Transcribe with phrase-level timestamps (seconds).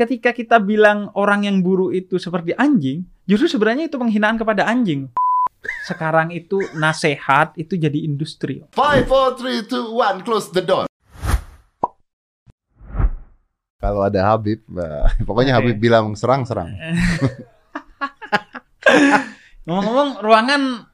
[0.00, 5.12] ketika kita bilang orang yang buruk itu seperti anjing, justru sebenarnya itu penghinaan kepada anjing.
[5.84, 8.64] Sekarang itu nasehat itu jadi industri.
[8.72, 10.88] Five, four, three, two, one, close the door.
[13.76, 15.68] Kalau ada Habib, bah, pokoknya Oke.
[15.68, 16.72] Habib bilang serang-serang.
[19.68, 20.88] Ngomong-ngomong, ruangan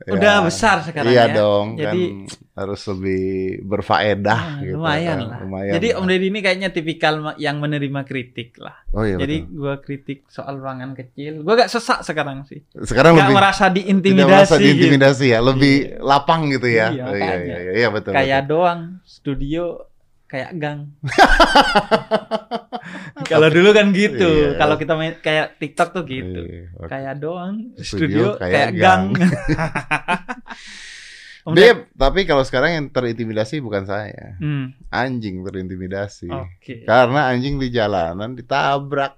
[0.00, 1.36] udah besar sekarang iya ya.
[1.36, 2.24] dong, Jadi kan
[2.60, 3.24] harus lebih
[3.64, 4.76] berfaedah ya, gitu.
[4.76, 5.28] lumayan kan.
[5.28, 5.38] lah.
[5.44, 5.98] Lumayan Jadi lah.
[6.00, 8.76] Om Deddy ini kayaknya tipikal yang menerima kritik lah.
[8.92, 9.56] Oh iya Jadi betul.
[9.56, 11.40] gua kritik soal ruangan kecil.
[11.40, 12.64] Gua gak sesak sekarang sih.
[12.84, 14.28] Sekarang Gak lebih merasa tidak diintimidasi.
[14.28, 14.64] merasa gitu.
[14.64, 15.96] diintimidasi ya, lebih Iya.
[16.00, 16.86] lapang gitu ya.
[16.92, 18.12] Iya, oh, iya, iya, iya, iya, betul.
[18.12, 18.52] Kayak betul.
[18.56, 19.64] doang studio
[20.30, 20.94] kayak gang.
[23.30, 24.30] Kalau dulu kan gitu.
[24.30, 24.50] Iya.
[24.56, 26.40] Kalau kita main kayak TikTok tuh gitu.
[26.46, 26.86] Iya.
[26.86, 29.02] Kayak doang Studio studio, kayak kayak, gang.
[29.12, 29.30] gang.
[31.40, 31.56] Om
[31.96, 34.36] tapi kalau sekarang yang terintimidasi bukan saya.
[34.36, 36.28] Hmm, Anjing terintimidasi.
[36.28, 36.84] Oke.
[36.84, 39.16] Karena anjing di jalanan ditabrak.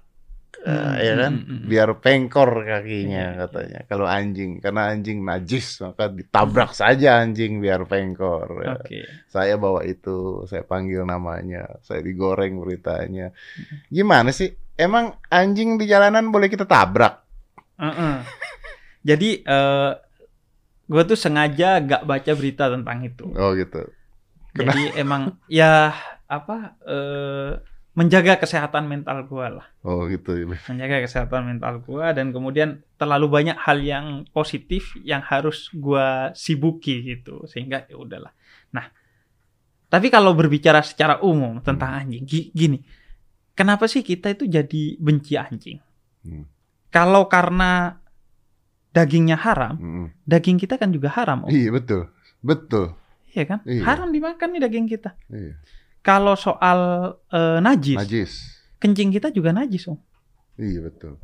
[0.63, 1.33] Hmm, ya kan?
[1.33, 1.67] hmm, hmm, hmm.
[1.67, 3.79] Biar pengkor kakinya katanya.
[3.89, 8.63] Kalau anjing, karena anjing najis maka ditabrak saja anjing biar pengkor.
[8.63, 8.77] Ya.
[8.77, 9.01] Oke.
[9.27, 13.33] Saya bawa itu, saya panggil namanya, saya digoreng beritanya.
[13.89, 14.53] Gimana sih?
[14.77, 17.25] Emang anjing di jalanan boleh kita tabrak?
[17.81, 18.15] Heeh.
[19.03, 19.91] Jadi eh
[20.83, 23.27] gue tuh sengaja gak baca berita tentang itu.
[23.35, 23.83] Oh gitu.
[24.53, 25.91] Jadi emang ya
[26.29, 30.33] apa eh menjaga kesehatan mental gue lah, Oh gitu.
[30.65, 37.05] menjaga kesehatan mental gue dan kemudian terlalu banyak hal yang positif yang harus gue sibuki
[37.05, 38.33] gitu sehingga ya udahlah.
[38.73, 38.89] Nah,
[39.87, 42.81] tapi kalau berbicara secara umum tentang anjing, gi- gini,
[43.53, 45.77] kenapa sih kita itu jadi benci anjing?
[46.25, 46.49] Hmm.
[46.89, 48.01] Kalau karena
[48.89, 50.05] dagingnya haram, Mm-mm.
[50.25, 51.49] daging kita kan juga haram, Om.
[51.53, 52.01] Iya betul,
[52.41, 52.97] betul.
[53.33, 53.59] Iya kan?
[53.65, 53.81] Iya.
[53.85, 55.13] Haram dimakan nih daging kita.
[55.29, 55.57] Iya.
[56.03, 56.79] Kalau soal
[57.31, 58.31] eh, najis, Najis.
[58.77, 59.95] kencing kita juga najis, Om.
[60.59, 61.15] Iya betul.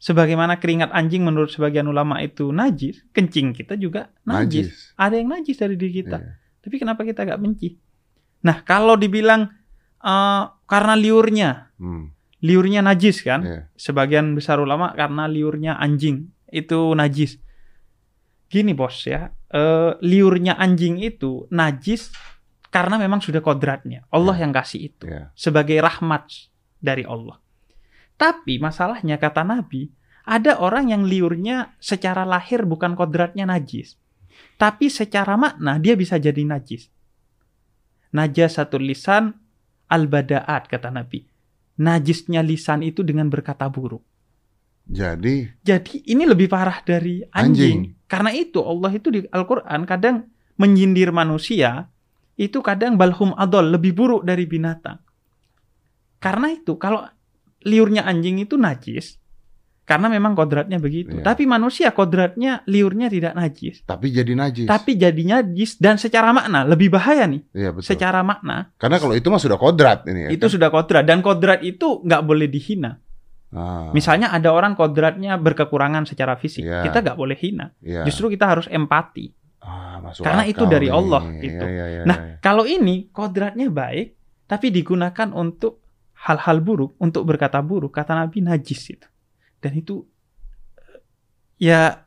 [0.00, 4.70] Sebagaimana keringat anjing menurut sebagian ulama itu najis, kencing kita juga najis.
[4.70, 4.96] Najis.
[4.96, 6.16] Ada yang najis dari diri kita.
[6.16, 6.32] Iya.
[6.62, 7.76] Tapi kenapa kita gak benci?
[8.40, 9.50] Nah, kalau dibilang
[10.00, 12.08] eh, karena liurnya, Hmm.
[12.40, 13.44] liurnya najis kan?
[13.44, 13.60] Iya.
[13.76, 17.36] Sebagian besar ulama karena liurnya anjing itu najis.
[18.46, 22.08] Gini bos ya, eh, liurnya anjing itu najis
[22.70, 24.06] karena memang sudah kodratnya.
[24.10, 24.42] Allah Ya.
[24.46, 25.34] yang kasih itu Iya.
[25.34, 26.30] sebagai rahmat
[26.78, 27.38] dari Allah.
[28.14, 29.90] Tapi masalahnya kata Nabi,
[30.24, 33.98] ada orang yang liurnya secara lahir bukan kodratnya najis.
[34.56, 36.88] Tapi secara makna dia bisa jadi najis.
[38.10, 39.34] Najasatul lisan
[39.88, 41.26] al-bada'at kata Nabi.
[41.80, 44.04] Najisnya lisan itu dengan berkata buruk.
[44.90, 47.46] Jadi Jadi ini lebih parah dari anjing.
[47.46, 47.78] Anjing.
[48.10, 50.26] Karena itu Allah itu di Al-Quran kadang
[50.58, 51.86] menyindir manusia
[52.40, 54.96] itu kadang balhum adol lebih buruk dari binatang.
[56.16, 57.04] Karena itu kalau
[57.60, 59.20] liurnya anjing itu najis
[59.84, 61.18] karena memang kodratnya begitu.
[61.18, 61.24] Iya.
[61.26, 63.82] Tapi manusia kodratnya liurnya tidak najis.
[63.84, 64.64] tapi jadi najis.
[64.70, 67.42] Tapi jadinya najis dan secara makna lebih bahaya nih.
[67.52, 67.90] Iya betul.
[67.92, 70.28] Secara makna Karena kalau itu mah sudah kodrat ini ya.
[70.30, 70.52] itu kan?
[70.54, 73.02] sudah kodrat dan kodrat itu nggak boleh dihina.
[73.50, 76.86] Ah, Misalnya ada orang kodratnya berkekurangan secara fisik, Iya.
[76.86, 77.74] kita nggak boleh hina.
[77.82, 78.06] iya.
[78.06, 79.34] Justru kita harus empati.
[79.60, 80.96] Ah, masuk karena itu akal dari nih.
[80.96, 81.64] Allah, Iya, gitu.
[81.68, 82.34] iya, iya, Nah, iya.
[82.40, 84.08] Kalau ini kodratnya baik,
[84.48, 85.84] tapi digunakan untuk
[86.20, 89.08] hal-hal buruk, untuk berkata buruk, kata Nabi najis itu.
[89.60, 90.00] Dan itu
[91.56, 92.00] ya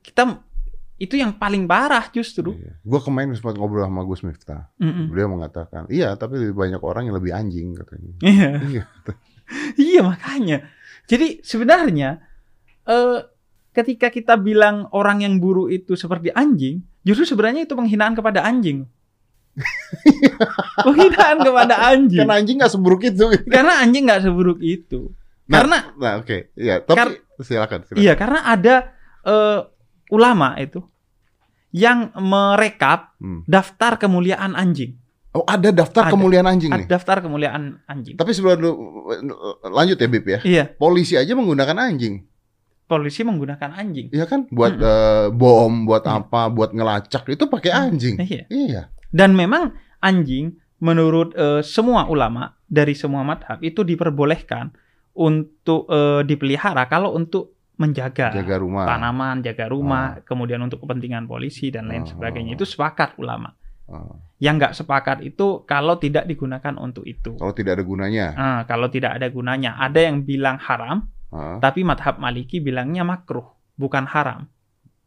[0.00, 0.40] kita
[0.96, 2.54] itu yang paling parah justru.
[2.54, 2.78] Iya.
[2.80, 4.70] Gua kemarin sempat ngobrol sama Gus Miftah.
[4.78, 5.10] Mm-mm.
[5.10, 8.12] Beliau mengatakan, iya tapi lebih banyak orang yang lebih anjing katanya.
[8.22, 8.84] Iya, Iya.
[9.92, 10.64] iya makanya.
[11.04, 12.22] Jadi sebenarnya
[12.86, 13.18] eh,
[13.74, 18.86] ketika kita bilang orang yang buruk itu seperti anjing, justru sebenarnya itu penghinaan kepada anjing.
[20.80, 22.22] penghinaan kepada anjing.
[22.22, 23.24] Kan anjing nggak seburuk itu.
[23.46, 25.10] Karena anjing nggak seburuk itu.
[25.44, 26.54] Nah, Karena Nah, oke.
[26.56, 28.00] Iya, tapi Kar- silakan, silakan.
[28.00, 28.74] Iya, karena ada
[29.24, 29.58] eh,
[30.08, 30.80] ulama itu
[31.70, 33.42] yang merekap Hmm.
[33.44, 34.94] daftar kemuliaan anjing.
[35.34, 36.12] Oh, ada daftar Ada.
[36.14, 36.86] kemuliaan anjing Ada nih.
[36.86, 38.14] daftar kemuliaan anjing.
[38.14, 38.70] Tapi sebelum lu
[39.66, 40.38] lanjut ya, Bib ya.
[40.46, 42.22] Iya, Polisi aja menggunakan anjing.
[42.94, 44.08] Polisi menggunakan anjing.
[44.08, 44.46] Iya kan?
[44.48, 44.86] Buat Mm-mm.
[44.86, 46.22] eh, bom, buat Iya.
[46.22, 48.14] apa, buat ngelacak itu pakai anjing.
[48.20, 48.44] Iya.
[48.46, 48.82] Iya.
[49.10, 54.70] Dan memang anjing menurut eh, semua ulama dari semua madhab itu diperbolehkan
[55.12, 58.86] untuk eh, dipelihara kalau untuk menjaga Jaga rumah.
[58.86, 62.08] tanaman, jaga rumah, kemudian untuk kepentingan polisi dan lain Oh.
[62.08, 62.54] sebagainya.
[62.54, 63.50] Itu sepakat ulama.
[63.84, 64.14] Oh.
[64.38, 67.34] Yang nggak sepakat itu kalau tidak digunakan untuk itu.
[67.34, 68.26] Kalau tidak ada gunanya.
[68.32, 73.42] Ah, kalau tidak ada gunanya, ada yang bilang haram, Ah, tapi madhab Maliki bilangnya makruh,
[73.74, 74.46] bukan haram.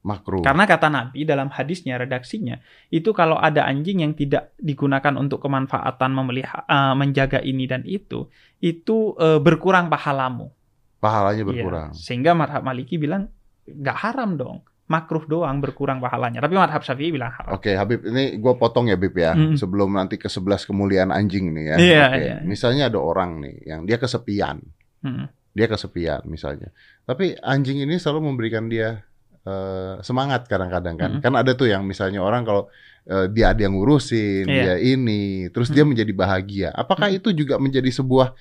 [0.03, 0.39] makruh.
[0.39, 2.56] Karena kata Nabi dalam hadisnya redaksinya
[2.88, 8.27] itu kalau ada anjing yang tidak digunakan untuk kemanfaatan memelihara eh, menjaga ini dan itu
[8.57, 10.51] itu eh, berkurang pahalamu.
[10.97, 11.50] pahalanya Iya.
[11.50, 11.89] berkurang.
[11.91, 13.27] Sehingga madhab Maliki bilang
[13.63, 14.57] nggak haram dong.
[14.88, 16.39] Makruh doang berkurang pahalanya.
[16.39, 17.51] Tapi madhab Syafi'i bilang haram.
[17.53, 19.35] Oke, Habib, ini gue potong ya, Bib ya.
[19.35, 19.59] Mm.
[19.59, 21.75] Sebelum nanti ke 11 kemuliaan anjing nih ya.
[21.75, 22.19] Iya, Oke.
[22.23, 22.35] iya.
[22.41, 24.63] Misalnya ada orang nih yang dia kesepian.
[25.03, 25.27] Hmm.
[25.57, 26.69] Dia kesepian misalnya.
[27.04, 29.01] Tapi anjing ini selalu memberikan dia
[29.42, 31.12] eh, semangat kadang-kadang kan.
[31.18, 31.21] Mm.
[31.24, 32.68] Kan ada tuh yang misalnya orang kalau
[33.07, 34.75] eh, dia ada yang ngurusin, Iya.
[34.75, 35.95] dia ini, terus dia Mm.
[35.95, 36.69] menjadi bahagia.
[36.75, 37.18] Apakah Mm.
[37.24, 38.36] itu juga menjadi sebuah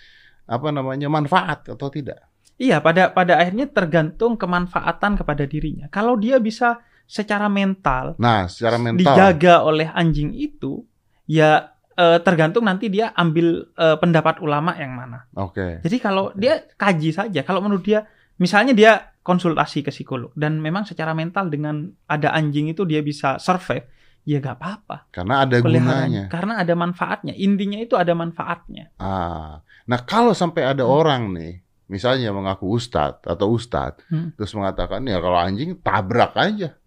[0.45, 2.19] apa namanya manfaat atau tidak?
[2.59, 5.87] Iya, pada pada akhirnya tergantung kemanfaatan kepada dirinya.
[5.89, 9.07] Kalau dia bisa secara mental Nah, secara mental.
[9.15, 10.83] dijaga oleh anjing itu,
[11.25, 15.25] ya eh, tergantung nanti dia ambil eh, pendapat ulama yang mana.
[15.35, 15.81] Oke.
[15.81, 18.05] Jadi kalau dia kaji saja, kalau menurut dia,
[18.37, 18.93] misalnya dia
[19.25, 23.83] konsultasi ke psikolog dan memang secara mental dengan ada anjing itu dia bisa survive,
[24.23, 25.11] ya gak apa-apa.
[25.11, 25.83] Karena ada Peliharaan.
[26.07, 26.23] gunanya.
[26.31, 27.35] Karena ada manfaatnya.
[27.35, 28.95] Intinya itu ada manfaatnya.
[28.97, 30.95] Ah, nah kalau sampai ada Hmm.
[30.95, 31.59] orang nih,
[31.91, 34.31] misalnya mengaku ustadz atau ustadz, Hmm.
[34.39, 36.79] terus mengatakan ya kalau anjing tabrak aja,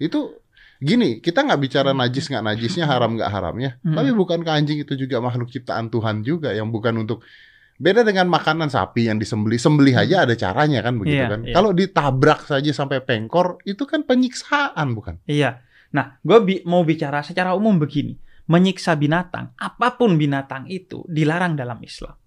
[0.00, 0.39] itu
[0.80, 3.92] gini, kita nggak bicara najis nggak najisnya, haram nggak haramnya, Hmm.
[3.92, 7.20] tapi bukankah anjing itu juga makhluk ciptaan Tuhan juga yang bukan untuk
[7.76, 11.40] beda dengan makanan sapi yang disembelih, sembelih aja ada caranya kan begitu Iya, kan?
[11.42, 11.54] iya.
[11.54, 15.20] Kalau ditabrak saja sampai pengkor, itu kan penyiksaan bukan?
[15.24, 15.60] Iya.
[15.90, 18.16] Nah, gue bi- mau bicara secara umum begini.
[18.46, 22.18] Menyiksa binatang, apa pun binatang itu dilarang dalam Islam.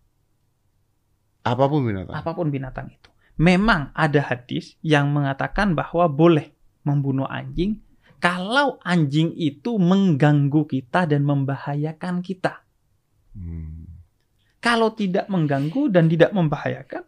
[1.43, 2.15] Apa pun binatang.
[2.15, 3.11] Apa pun binatang itu.
[3.35, 7.82] Memang ada hadis yang mengatakan bahwa boleh membunuh anjing
[8.23, 12.63] kalau anjing itu mengganggu kita dan membahayakan kita.
[13.35, 13.83] Hmm.
[14.63, 17.03] Kalau tidak mengganggu dan tidak membahayakan,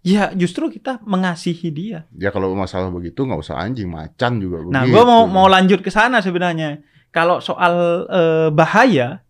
[0.00, 2.08] ya justru kita mengasihi dia.
[2.16, 4.80] Ya kalau masalah begitu nggak usah anjing, macan juga begitu.
[4.80, 6.80] Nah, gue mau mau lanjut ke sana sebenarnya.
[7.12, 9.20] Kalau soal eh, bahaya,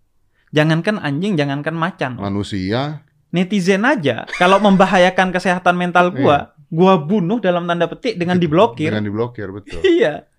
[0.55, 2.23] jangankan anjing, jangankan macan.
[2.23, 3.03] manusia
[3.35, 8.95] Netizen aja, kalau membahayakan kesehatan mental gua, gua bunuh dalam tanda petik dengan diblokir.
[8.95, 9.83] Dengan diblokir betul.
[9.99, 10.31] Iya.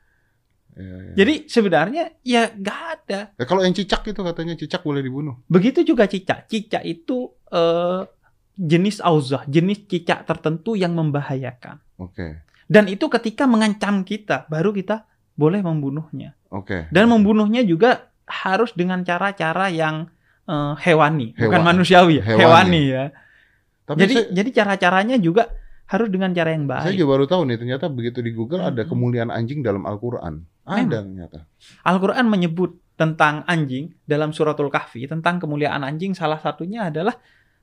[0.77, 1.13] Iya, iya.
[1.18, 3.19] Jadi sebenarnya ya nggak ada.
[3.33, 5.41] Ya, kalau yang cicak itu katanya cicak boleh dibunuh.
[5.50, 6.45] Begitu juga cicak.
[6.45, 8.06] Cicak itu eh,
[8.53, 11.81] jenis auzah, jenis cicak tertentu yang membahayakan.
[11.97, 16.38] Oke, Dan itu ketika mengancam kita, baru kita boleh membunuhnya.
[16.50, 16.94] oke.
[16.94, 20.09] Dan membunuhnya juga harus dengan cara-cara yang
[20.45, 22.41] eh, hewani, bukan Hewan- manusiawi, ya, hewani.
[22.45, 23.06] hewani ya.
[23.83, 25.47] Tapi jadi saya, jadi cara-caranya juga
[25.88, 27.00] harus dengan cara yang saya baik.
[27.00, 28.91] juga baru tahu nih ternyata begitu di Google ada Mm-mm.
[28.91, 30.44] kemuliaan anjing dalam Al-Qur'an.
[30.67, 31.39] Ada ternyata.
[31.87, 37.15] Al-Qur'an menyebut tentang anjing dalam suratul kahfi, tentang kemuliaan anjing salah satunya adalah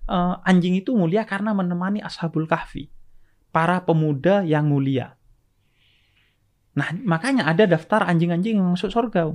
[0.08, 2.88] eh, anjing itu mulia karena menemani ashabul kahfi,
[3.52, 5.14] para pemuda yang mulia.
[6.74, 9.30] Nah, makanya ada daftar anjing-anjing yang masuk surga.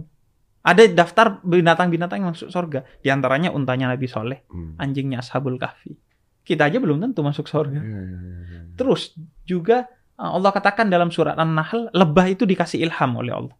[0.59, 2.83] Ada daftar binatang-binatang yang masuk surga.
[2.99, 4.75] Di antaranya untanya Nabi Soleh, Hmm.
[4.75, 5.95] anjingnya ashabul kahfi.
[6.43, 7.79] Kita aja belum tentu masuk surga.
[7.79, 8.61] Iya, iya, iya.
[8.75, 9.15] Terus
[9.47, 13.55] juga uh, Allah katakan dalam surat An-Nahl, lebah itu dikasih ilham oleh Allah.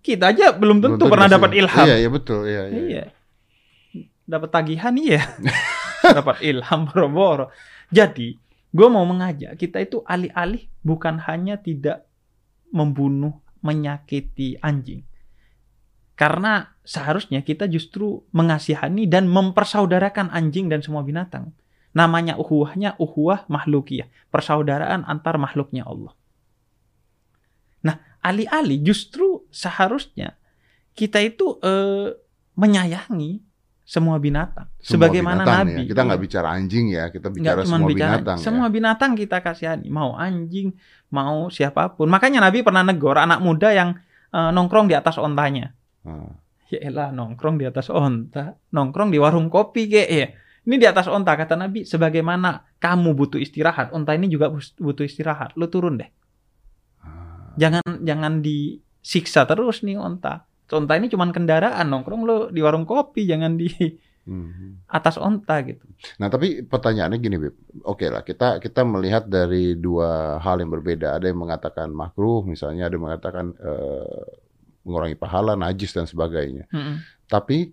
[0.00, 1.84] Kita aja belum tentu Belum pernah dapat ilham.
[1.84, 2.48] Iya, iya betul.
[2.48, 2.80] Iya, iya.
[2.80, 3.04] Iya.
[4.24, 5.20] Dapat tagihan iya.
[6.16, 7.52] dapat ilham boro-boro.
[7.92, 8.40] Jadi,
[8.72, 12.08] gue mau mengajak kita itu alih-alih bukan hanya tidak
[12.72, 15.04] membunuh, menyakiti anjing.
[16.16, 21.52] Karena seharusnya kita justru mengasihani dan mempersaudarakan anjing dan semua binatang.
[21.96, 24.06] Namanya uhuwahnya uhuwah makhlukiyah.
[24.28, 26.12] Persaudaraan antar makhluknya Allah.
[27.84, 30.34] Nah, alih-alih justru seharusnya
[30.92, 32.14] kita itu eh,
[32.58, 33.40] menyayangi
[33.88, 34.68] semua binatang.
[34.84, 35.80] Semua sebagaimana binatang Nabi.
[35.80, 35.88] ya.
[35.88, 38.36] Kita nggak bicara anjing ya, kita bicara semua bicara- binatang.
[38.36, 38.72] Semua ya.
[38.74, 40.76] binatang kita kasihani, mau anjing,
[41.08, 42.12] mau siapa pun.
[42.12, 43.96] Makanya Nabi pernah negor anak muda yang
[44.28, 45.72] eh, nongkrong di atas ontanya.
[46.04, 46.36] Ah.
[46.68, 50.28] Ya elah nongkrong di atas onta, nongkrong di warung kopi kayak ya.
[50.68, 55.56] Ini di atas onta kata Nabi, sebagaimana kamu butuh istirahat, onta ini juga butuh istirahat.
[55.56, 56.12] Lu turun deh.
[57.00, 57.56] Ah.
[57.56, 60.44] Jangan jangan disiksa terus nih onta.
[60.68, 63.72] Onta ini cuman kendaraan, nongkrong lu di warung kopi, jangan di
[64.28, 64.84] Hmm.
[64.92, 65.80] atas onta gitu.
[66.20, 67.56] Nah, tapi pertanyaannya gini, Bib.
[67.88, 71.16] Oke lah, kita kita melihat dari dua hal yang berbeda.
[71.16, 74.24] Ada yang mengatakan makruh, misalnya ada yang mengatakan eh,
[74.84, 76.68] mengurangi pahala, najis dan sebagainya.
[76.68, 77.00] Mm-mm.
[77.24, 77.72] Tapi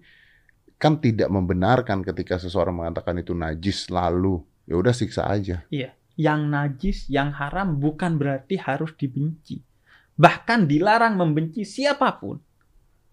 [0.85, 4.37] kan tidak membenarkan ketika seseorang mengatakan itu najis lalu
[4.69, 5.65] ya udah siksa aja.
[6.13, 9.65] Yang najis, yang haram bukan berarti harus dibenci.
[10.13, 12.37] Bahkan dilarang membenci siapa pun.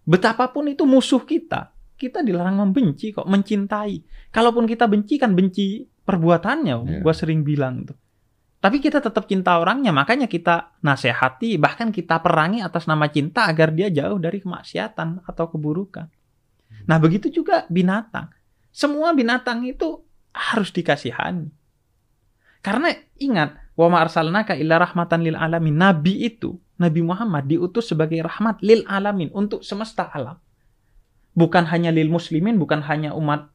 [0.05, 4.29] Betapapun itu musuh kita, kita dilarang membenci kok, mencintai.
[4.29, 6.99] Kalaupun kita benci kan benci perbuatannya, Iya.
[7.01, 7.97] gua sering bilang tuh.
[8.63, 13.75] Tapi kita tetap cinta orangnya, makanya kita nasihati, bahkan kita perangi atas nama cinta agar
[13.75, 16.07] dia jauh dari kemaksiatan atau keburukan.
[16.89, 18.29] Nah, begitu juga binatang.
[18.73, 20.01] Semua binatang itu
[20.33, 21.53] harus dikasihani.
[22.63, 22.89] Karena
[23.19, 25.75] ingat, wa ma arsalnaka illa rahmatan lil alamin.
[25.75, 30.39] Nabi itu, Nabi Muhammad diutus sebagai rahmat lil alamin untuk semesta alam.
[31.37, 33.49] Bukan hanya lil muslimin, bukan hanya umat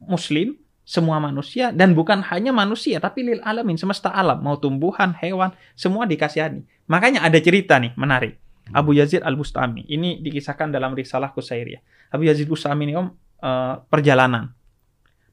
[0.00, 5.54] muslim, semua manusia dan bukan hanya manusia tapi lil alamin semesta alam mau tumbuhan hewan
[5.78, 11.34] semua dikasihani makanya ada cerita nih menarik Abu Yazid Al Bustami ini dikisahkan dalam risalah
[11.34, 14.54] Kusairiyah Abu Yazid Bustami ini om uh, perjalanan.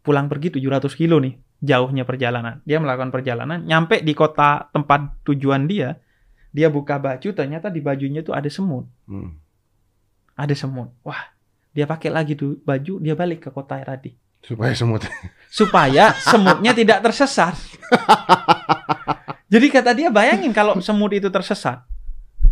[0.01, 2.63] Pulang pergi 700 kilo nih jauhnya perjalanan.
[2.65, 5.99] Dia melakukan perjalanan nyampe di kota tempat tujuan dia
[6.49, 9.37] dia buka baju ternyata di bajunya itu ada semut Hmm.
[10.33, 11.29] ada semut wah
[11.69, 15.03] dia pakai lagi tuh baju dia balik ke kota tadi Supaya semut.
[15.51, 17.53] supaya semutnya tidak tersesat.
[19.53, 21.81] Jadi kata dia bayangin kalau semut itu tersesat,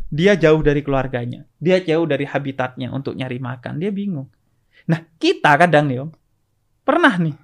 [0.08, 4.28] dia jauh dari keluarganya, dia jauh dari habitatnya untuk nyari makan, dia bingung.
[4.88, 6.10] Nah kita kadang nih om,
[6.88, 7.36] pernah nih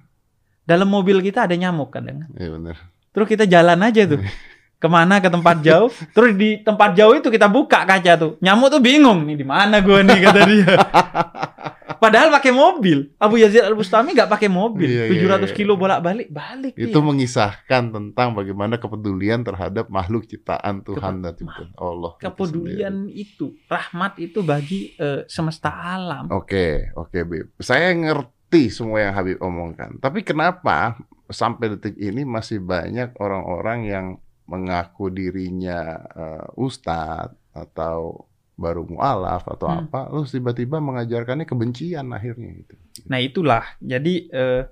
[0.64, 2.76] dalam mobil kita ada nyamuk kadang, Iya benar.
[3.12, 4.20] terus kita jalan aja tuh.
[4.84, 5.16] Ke mana?
[5.16, 9.24] Ke tempat jauh, terus di tempat jauh itu kita buka kaca tuh, nyamuk tuh bingung
[9.24, 10.66] nih di mana gue nih kata dia.
[11.98, 13.12] Padahal pakai mobil.
[13.16, 14.88] Abu Yazid Al Bustami nggak pakai mobil.
[14.88, 15.54] Iya, iya, 700 iya.
[15.54, 17.06] kilo bolak-balik, balik Itu dia.
[17.06, 22.12] mengisahkan tentang bagaimana kepedulian terhadap makhluk ciptaan Tuhan dan Tuhan Allah.
[22.18, 22.24] itu.
[22.26, 26.30] Kepedulian itu, rahmat itu bagi eh, semesta alam.
[26.30, 27.46] Oke, oke, Bib.
[27.58, 29.98] Saya ngerti semua yang Habib omongkan.
[29.98, 30.98] Tapi kenapa
[31.30, 34.06] sampai detik ini masih banyak orang-orang yang
[34.44, 39.90] mengaku dirinya eh, ustadz atau baru mualaf atau Hmm.
[39.90, 42.74] apa, terus tiba-tiba mengajarkannya kebencian akhirnya gitu.
[43.10, 43.66] Nah itulah.
[43.82, 44.62] Jadi eh,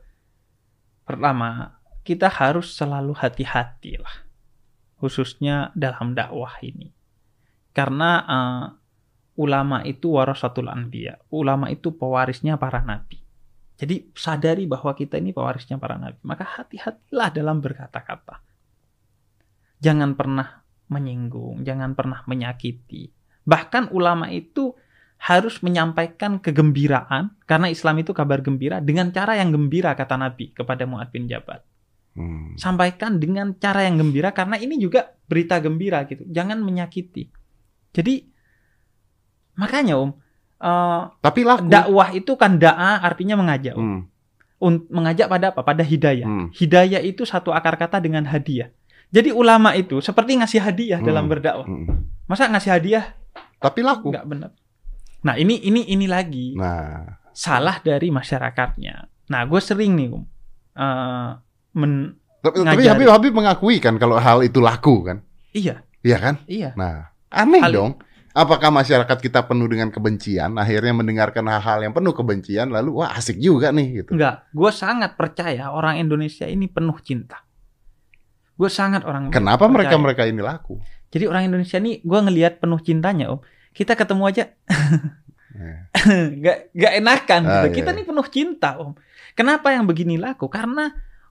[1.02, 4.22] pertama kita harus selalu hati-hati lah,
[5.02, 6.94] khususnya dalam dakwah ini,
[7.74, 8.64] karena eh,
[9.34, 13.18] ulama itu warasatul anbiya, ulama itu pewarisnya para nabi.
[13.82, 18.38] Jadi sadari bahwa kita ini pewarisnya para nabi, maka hati-hatilah dalam berkata-kata.
[19.82, 23.10] Jangan pernah menyinggung, jangan pernah menyakiti.
[23.42, 24.74] Bahkan ulama itu
[25.18, 30.82] harus menyampaikan kegembiraan karena Islam itu kabar gembira dengan cara yang gembira kata Nabi kepada
[30.82, 31.62] Muad bin Jabal.
[32.12, 32.58] Hmm.
[32.58, 36.26] Sampaikan dengan cara yang gembira karena ini juga berita gembira gitu.
[36.26, 37.30] Jangan menyakiti.
[37.94, 38.26] Jadi
[39.54, 40.10] makanya Om,
[40.58, 41.68] eh, Tapi laku.
[41.68, 43.74] dakwah itu kan da'a artinya mengajak.
[43.74, 43.82] Om.
[43.82, 44.00] Hmm,
[44.62, 45.62] Un- mengajak pada apa?
[45.62, 46.22] Pada hidayah.
[46.22, 46.46] hmm.
[46.54, 48.70] Hidayah itu satu akar kata dengan hadiah.
[49.10, 51.06] Jadi ulama itu seperti ngasih hadiah Hmm.
[51.06, 51.66] dalam berdakwah.
[51.66, 52.26] hmm.
[52.26, 53.04] Masa ngasih hadiah
[53.62, 54.10] Tapi laku.
[54.10, 54.50] nggak benar.
[55.22, 56.58] Nah ini ini ini lagi.
[56.58, 58.94] Nah, salah dari masyarakatnya.
[59.30, 60.22] Nah, gue sering nih, Om,
[60.74, 61.30] eh,
[61.72, 61.92] men,
[62.42, 62.84] tapi, tapi.
[62.84, 65.22] Habib Habib mengakui kan kalau hal itu laku kan?
[65.52, 66.34] iya, Iya kan?
[66.44, 67.92] iya, Nah, aneh Hal- dong.
[68.32, 73.36] Apakah masyarakat kita penuh dengan kebencian, akhirnya mendengarkan hal-hal yang penuh kebencian, lalu wah asik
[73.36, 74.16] juga nih gitu.
[74.16, 74.48] enggak.
[74.50, 77.44] Gue sangat percaya orang Indonesia ini penuh cinta.
[78.52, 79.28] Gue sangat orang.
[79.28, 79.92] Kenapa percaya.
[79.92, 80.80] mereka-mereka ini laku?
[81.12, 83.40] Jadi orang Indonesia ini, gue ngelihat penuh cintanya, Om.
[83.76, 84.44] Kita ketemu aja,
[86.40, 87.40] nggak nggak enakan.
[87.44, 87.66] Ah, gitu.
[87.68, 87.96] iya, Kita iya.
[88.00, 88.92] nih penuh cinta, Om.
[89.36, 90.48] Kenapa yang begini laku?
[90.48, 90.88] Karena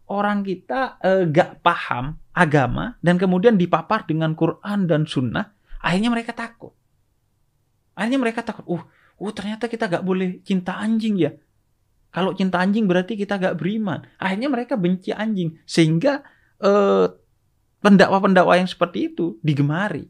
[0.09, 5.49] orang kita eh, nggak paham agama dan kemudian dipapar dengan Quran dan Sunnah,
[5.81, 6.77] akhirnya mereka takut.
[7.97, 8.65] Akhirnya mereka takut.
[8.69, 8.83] Uh,
[9.21, 11.31] uh ternyata kita nggak boleh cinta anjing ya.
[12.11, 14.03] Kalau cinta anjing berarti kita nggak beriman.
[14.19, 16.19] Akhirnya mereka benci anjing sehingga
[16.59, 17.07] eh,
[17.81, 20.05] pendakwa-pendakwa yang seperti itu digemari.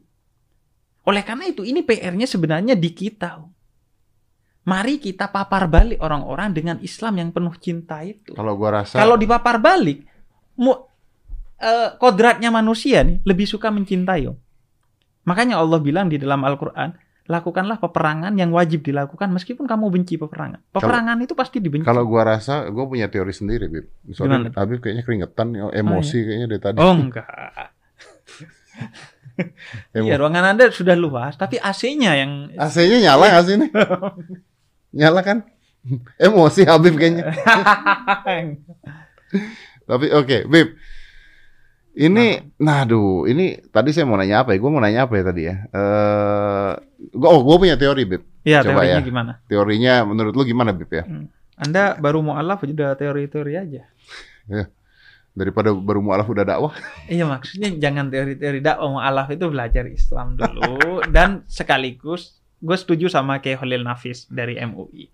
[1.08, 3.42] Oleh karena itu ini PR-nya sebenarnya di kita.
[4.62, 8.30] Mari kita papar balik orang-orang dengan Islam yang penuh cinta itu.
[8.38, 10.06] Kalau gua rasa Kalau dipapar balik,
[10.54, 10.70] mu,
[11.58, 14.30] eh, kodratnya manusia nih lebih suka mencintai.
[14.30, 14.38] Om.
[15.26, 16.94] Makanya Allah bilang di dalam Al-Quran,
[17.30, 20.58] lakukanlah peperangan yang wajib dilakukan meskipun kamu benci peperangan.
[20.74, 21.86] Peperangan itu pasti dibenci.
[21.86, 23.86] kalau gua rasa gua punya teori sendiri, Bib.
[24.10, 24.50] Soalnya?
[24.58, 26.78] Habib kayaknya keringetan, emosi kayaknya dari tadi.
[26.82, 27.26] oh enggak.
[29.96, 33.66] Iya, ruangan Anda sudah luas, tapi AC-nya yang AC-nya nyala nggak sih ini?
[35.00, 35.38] nyala kan?
[36.20, 37.32] emosi Habib kayaknya.
[39.90, 40.78] Tapi oke, Bib.
[41.92, 44.58] Ini, nah, aduh, ini tadi saya mau nanya apa ya?
[44.64, 45.56] Gue mau nanya apa ya tadi ya?
[45.68, 46.72] Eh,
[47.12, 48.24] gua, oh, gue punya teori, Bib.
[48.48, 49.04] ya Coba teorinya ya.
[49.04, 49.32] gimana?
[49.44, 51.04] Teorinya menurut lu gimana, Bib ya?
[51.60, 53.82] Anda baru mualaf sudah teori-teori aja.
[55.32, 56.72] Daripada baru mualaf udah dakwah.
[57.12, 63.42] Iya maksudnya jangan teori-teori dakwah mualaf itu belajar Islam dulu dan sekaligus gue setuju sama
[63.42, 65.10] kayak Holil Nafis dari MUI.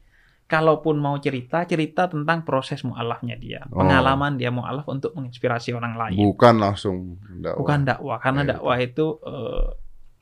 [0.49, 3.85] Kalaupun mau cerita, cerita tentang proses mu'alafnya dia, Oh.
[3.85, 6.17] pengalaman dia mu'alaf untuk menginspirasi orang lain.
[6.17, 7.61] Bukan langsung dakwah.
[7.61, 9.64] Bukan dakwah, karena Iya, dakwah itu eh,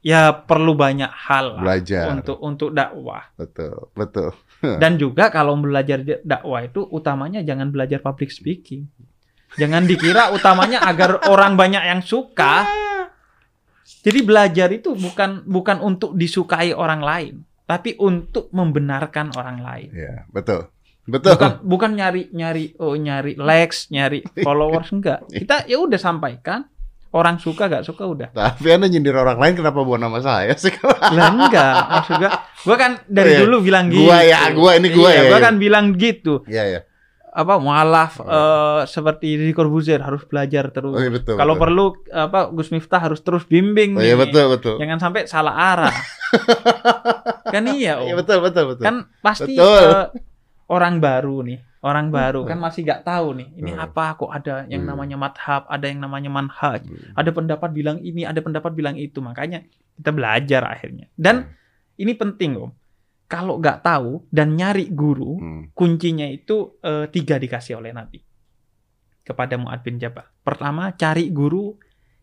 [0.03, 2.11] ya perlu banyak hal Belajar.
[2.11, 3.23] untuk untuk dakwah.
[3.39, 4.35] Betul, betul.
[4.83, 8.91] Dan juga kalau belajar dakwah itu utamanya jangan belajar public speaking.
[9.55, 12.67] Jangan dikira utamanya agar orang banyak yang suka.
[14.03, 17.35] Jadi belajar itu bukan bukan untuk disukai orang lain,
[17.67, 19.91] tapi untuk membenarkan orang lain.
[19.93, 20.71] Ya, betul.
[21.05, 21.39] Betul.
[21.39, 25.27] Bukan bukan nyari nyari oh nyari likes, nyari followers enggak.
[25.27, 26.67] Kita ya udah sampaikan.
[27.07, 28.29] Orang suka gak suka udah.
[28.29, 30.69] Tapi Anda nyindir orang lain kenapa bawa nama saya sih?
[31.17, 32.31] Lah enggak, maksud gua,
[32.61, 33.41] gua kan dari Iya.
[33.47, 34.05] dulu bilang gitu.
[34.05, 35.45] Gua ya, gua ini gua Iya, ya, Gua ya.
[35.49, 36.35] kan bilang gitu.
[36.45, 36.81] Iya, ya.
[37.37, 38.25] Apa mualaf Oh.
[38.25, 40.91] eh, seperti di Corbuzier harus belajar terus.
[40.91, 41.37] Oh, iya, betul.
[41.37, 41.63] Kalau betul.
[41.63, 44.09] perlu apa Gus Miftah harus terus bimbing Oh, nih.
[44.09, 44.75] iya, betul, betul.
[44.81, 45.93] Jangan sampai salah arah.
[47.55, 48.07] kan iya, Om.
[48.09, 48.85] Iya, betul, betul, betul.
[48.85, 49.85] Kan pasti Betul.
[49.85, 50.07] eh,
[50.67, 53.49] orang baru nih, orang baru kan masih nggak tahu nih.
[53.55, 53.85] Ini Hmm.
[53.85, 54.91] apa kok ada yang Hmm.
[54.91, 57.15] namanya madhab, ada yang namanya manhaj, Hmm.
[57.15, 59.21] ada pendapat bilang ini, ada pendapat bilang itu.
[59.21, 59.63] Makanya
[59.95, 61.07] kita belajar akhirnya.
[61.15, 61.53] Dan
[61.95, 62.71] ini penting, Om.
[63.27, 65.63] Kalau nggak tahu dan nyari guru, Hmm.
[65.75, 68.23] kuncinya itu eh, tiga dikasih oleh Nabi
[69.27, 70.23] kepada Muad bin Jabal.
[70.41, 71.75] Pertama, cari guru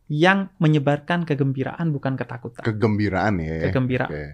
[0.07, 2.63] yang menyebarkan kegembiraan bukan ketakutan.
[2.63, 3.67] Kegembiraan ya.
[3.67, 4.11] Kegembiraan.
[4.11, 4.25] Oke.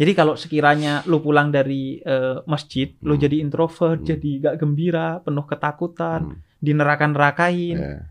[0.00, 3.20] Jadi kalau sekiranya lu pulang dari eh, masjid, lu Hmm.
[3.20, 4.08] jadi introvert, Hmm.
[4.08, 6.40] jadi gak gembira, penuh ketakutan, Hmm.
[6.64, 8.08] dinerakan-nerakain, Ya.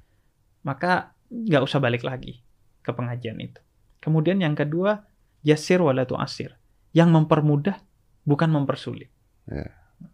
[0.62, 2.46] maka nggak usah balik lagi
[2.82, 3.58] ke pengajian itu.
[3.98, 5.02] Kemudian yang kedua,
[5.42, 6.54] yasir walatu asir,
[6.92, 7.78] yang mempermudah
[8.24, 9.10] bukan mempersulit.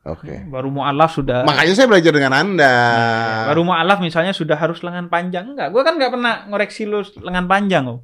[0.01, 0.41] Oke.
[0.49, 2.73] Baru mualaf sudah Makanya saya belajar dengan Anda.
[2.73, 5.69] Nah, baru mualaf misalnya sudah harus lengan panjang enggak?
[5.69, 8.01] Gue kan nggak pernah ngoreksi lu lengan panjang, om.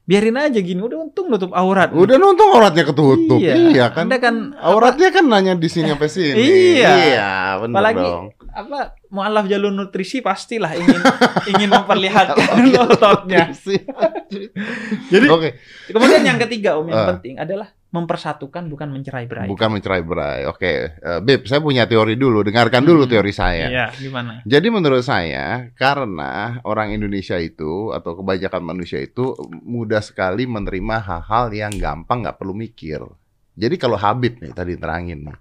[0.00, 1.92] Biarin aja gini, udah untung nutup aurat.
[1.92, 3.38] Udah nonton auratnya ketutup.
[3.38, 3.54] Iya.
[3.54, 4.10] Iya, kan.
[4.10, 6.34] Anda kan Auratnya kan nanya di sini sampai sini.
[6.74, 6.90] Iya.
[6.98, 7.30] Iya,
[7.62, 8.26] benar Apalagi dong.
[8.50, 10.98] apa mualaf jalur nutrisi pastilah ingin
[11.54, 13.54] ingin memperlihatkan ototnya.
[15.12, 15.54] Jadi Oke,
[15.86, 17.08] kemudian yang ketiga om yang Ah.
[17.14, 19.46] penting adalah mempersatukan bukan mencerai berai.
[19.50, 20.40] bukan mencerai berai.
[20.46, 22.40] Oke, Eh, Bib, saya punya teori dulu.
[22.40, 23.10] Dengarkan dulu Hmm.
[23.10, 23.66] teori saya.
[23.66, 24.46] Iya, gimana?
[24.46, 31.50] Jadi menurut saya karena orang Indonesia itu atau kebanyakan manusia itu mudah sekali menerima hal-hal
[31.50, 33.02] yang gampang nggak perlu mikir.
[33.54, 35.36] Jadi kalau Habib nih tadi terangin nih,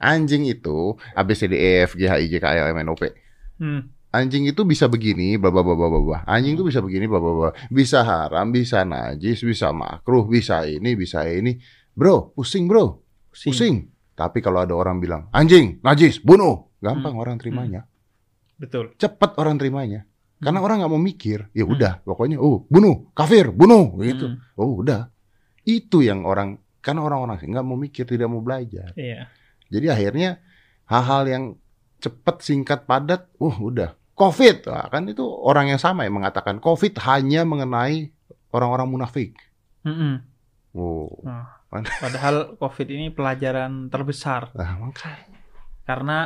[0.00, 2.78] anjing itu A B C D E F G H I J K L M
[2.80, 3.12] N O P.
[3.60, 3.93] Hmm.
[4.14, 6.18] Anjing itu bisa begini, bla bla bla bla bla, bla.
[6.22, 7.50] Anjing itu bisa begini, bla bla bla.
[7.66, 11.58] Bisa haram, bisa najis, bisa makruh, bisa ini, bisa ini.
[11.90, 13.02] Bro, pusing bro,
[13.34, 13.50] Pusing.
[13.50, 13.76] pusing.
[14.14, 17.22] Tapi kalau ada orang bilang anjing, najis, bunuh, gampang Hmm.
[17.26, 17.82] orang terimanya
[18.54, 18.94] Betul.
[18.94, 20.06] cepat orang terimanya.
[20.38, 20.66] Karena Hmm.
[20.70, 24.30] orang nggak mau mikir, ya udah, pokoknya, oh bunuh, kafir, bunuh, gitu.
[24.30, 24.38] Hmm.
[24.54, 25.10] Oh udah,
[25.66, 28.94] itu yang orang, karena orang-orang nggak mau mikir, tidak mau belajar.
[28.94, 29.26] Iya.
[29.74, 30.38] Jadi akhirnya
[30.86, 31.44] hal-hal yang
[31.98, 36.94] cepat, singkat, padat, uh udah, COVID, Wah, kan itu orang yang sama yang mengatakan COVID
[37.02, 38.14] hanya mengenai
[38.50, 39.34] orang-orang munafik.
[39.82, 40.22] Mm-mm.
[40.72, 41.90] Oh, Nah, Mana?
[41.98, 45.26] padahal COVID ini pelajaran terbesar nah makanya.
[45.82, 46.18] karena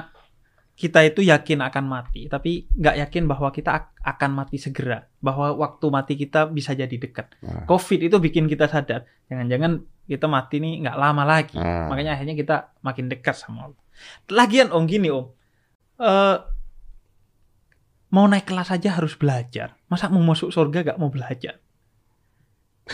[0.73, 5.51] kita itu yakin akan mati, tapi nggak yakin bahwa kita ak- akan mati segera, bahwa
[5.53, 7.35] waktu mati kita bisa jadi dekat.
[7.43, 7.67] Nah.
[7.67, 11.59] COVID itu bikin kita sadar, jangan-jangan kita mati nih nggak lama lagi.
[11.59, 11.91] Nah.
[11.91, 13.83] Makanya akhirnya kita makin dekat sama Allah.
[14.29, 15.33] Lagian om gini om,
[15.99, 16.37] Eh,
[18.09, 19.77] mau naik kelas aja harus belajar.
[19.89, 21.61] Masa mau masuk surga gak mau belajar?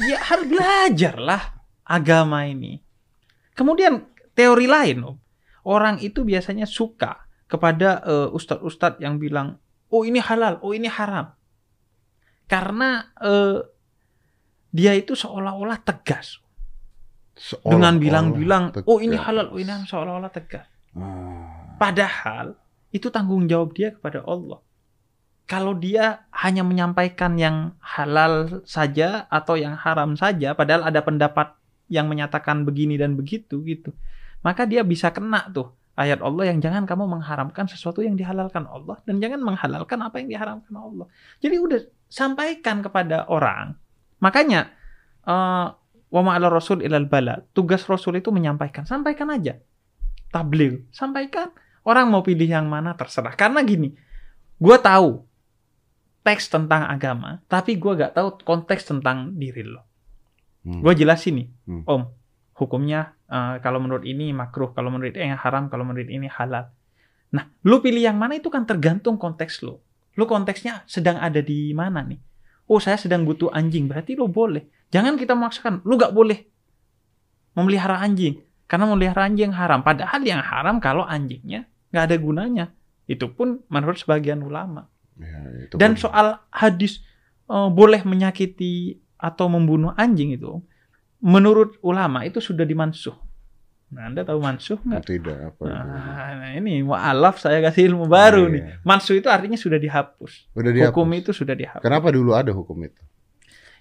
[0.03, 1.42] Ya harus belajar lah
[1.87, 2.83] agama ini.
[3.55, 5.16] Kemudian teori lain om,
[5.62, 9.62] orang itu biasanya suka kepada eh, ustadz-ustadz yang bilang,
[9.94, 11.31] oh ini halal, oh ini haram.
[12.50, 13.62] Karena eh,
[14.74, 16.42] dia itu seolah-olah tegas
[17.62, 20.66] dengan Seolah-olah bilang-bilang, oh ini halal, oh ini haram, seolah-olah tegas.
[20.98, 21.79] Ah.
[21.79, 22.59] Padahal
[22.90, 24.62] itu tanggung jawab dia kepada Allah.
[25.44, 31.52] Kalau dia hanya menyampaikan yang halal saja atau yang haram saja, padahal ada pendapat
[31.92, 33.92] yang menyatakan begini dan begitu gitu,
[34.40, 38.98] maka dia bisa kena tuh ayat Allah yang jangan kamu mengharamkan sesuatu yang dihalalkan Allah
[39.04, 41.07] dan jangan menghalalkan apa yang diharamkan Allah.
[41.38, 43.76] Jadi udah sampaikan kepada orang.
[44.24, 44.72] Makanya
[45.28, 45.66] eh,
[46.14, 47.42] wa ma'ala rasul ilal bala.
[47.52, 49.59] Tugas rasul itu menyampaikan, sampaikan aja.
[50.30, 51.50] Tabligh, sampaikan.
[51.85, 53.37] Orang mau pilih yang mana terserah.
[53.37, 53.92] Karena gini,
[54.57, 55.33] gue tahu
[56.24, 59.84] teks tentang agama, tapi gue gak tahu konteks tentang diri lo.
[60.64, 60.80] Hmm.
[60.80, 61.82] Gue jelasin nih, Hmm.
[61.84, 62.02] om,
[62.56, 66.72] hukumnya eh, kalau menurut ini makruh, kalau menurut ini haram, kalau menurut ini halal.
[67.34, 69.82] Nah, lu pilih yang mana itu kan tergantung konteks lo.
[70.14, 72.20] Lu konteksnya sedang ada di mana nih?
[72.70, 74.64] Oh, saya sedang butuh anjing, berarti lo boleh.
[74.88, 76.46] Jangan kita memaksakan, lu gak boleh
[77.58, 78.38] memelihara anjing.
[78.64, 79.80] Karena melihara anjing haram.
[79.84, 82.66] Padahal yang haram kalau anjingnya nggak ada gunanya.
[83.04, 84.88] Itu pun menurut sebagian ulama.
[85.14, 86.98] Ya, itu Dan soal hadis
[87.44, 90.59] eh, boleh menyakiti atau membunuh anjing itu,
[91.18, 93.14] menurut ulama itu sudah dimansuh.
[93.94, 95.03] Nah, Anda tahu mansuh nggak?
[95.07, 95.79] tidak apa itu.
[95.87, 98.53] Nah, ini mu'alaf saya kasih ilmu baru Iya.
[98.53, 98.62] nih.
[98.83, 100.50] Mansuh itu artinya sudah dihapus.
[100.53, 100.90] Udah dihapus.
[100.90, 101.85] Hukum itu sudah dihapus.
[101.85, 102.98] Kenapa dulu ada hukum itu?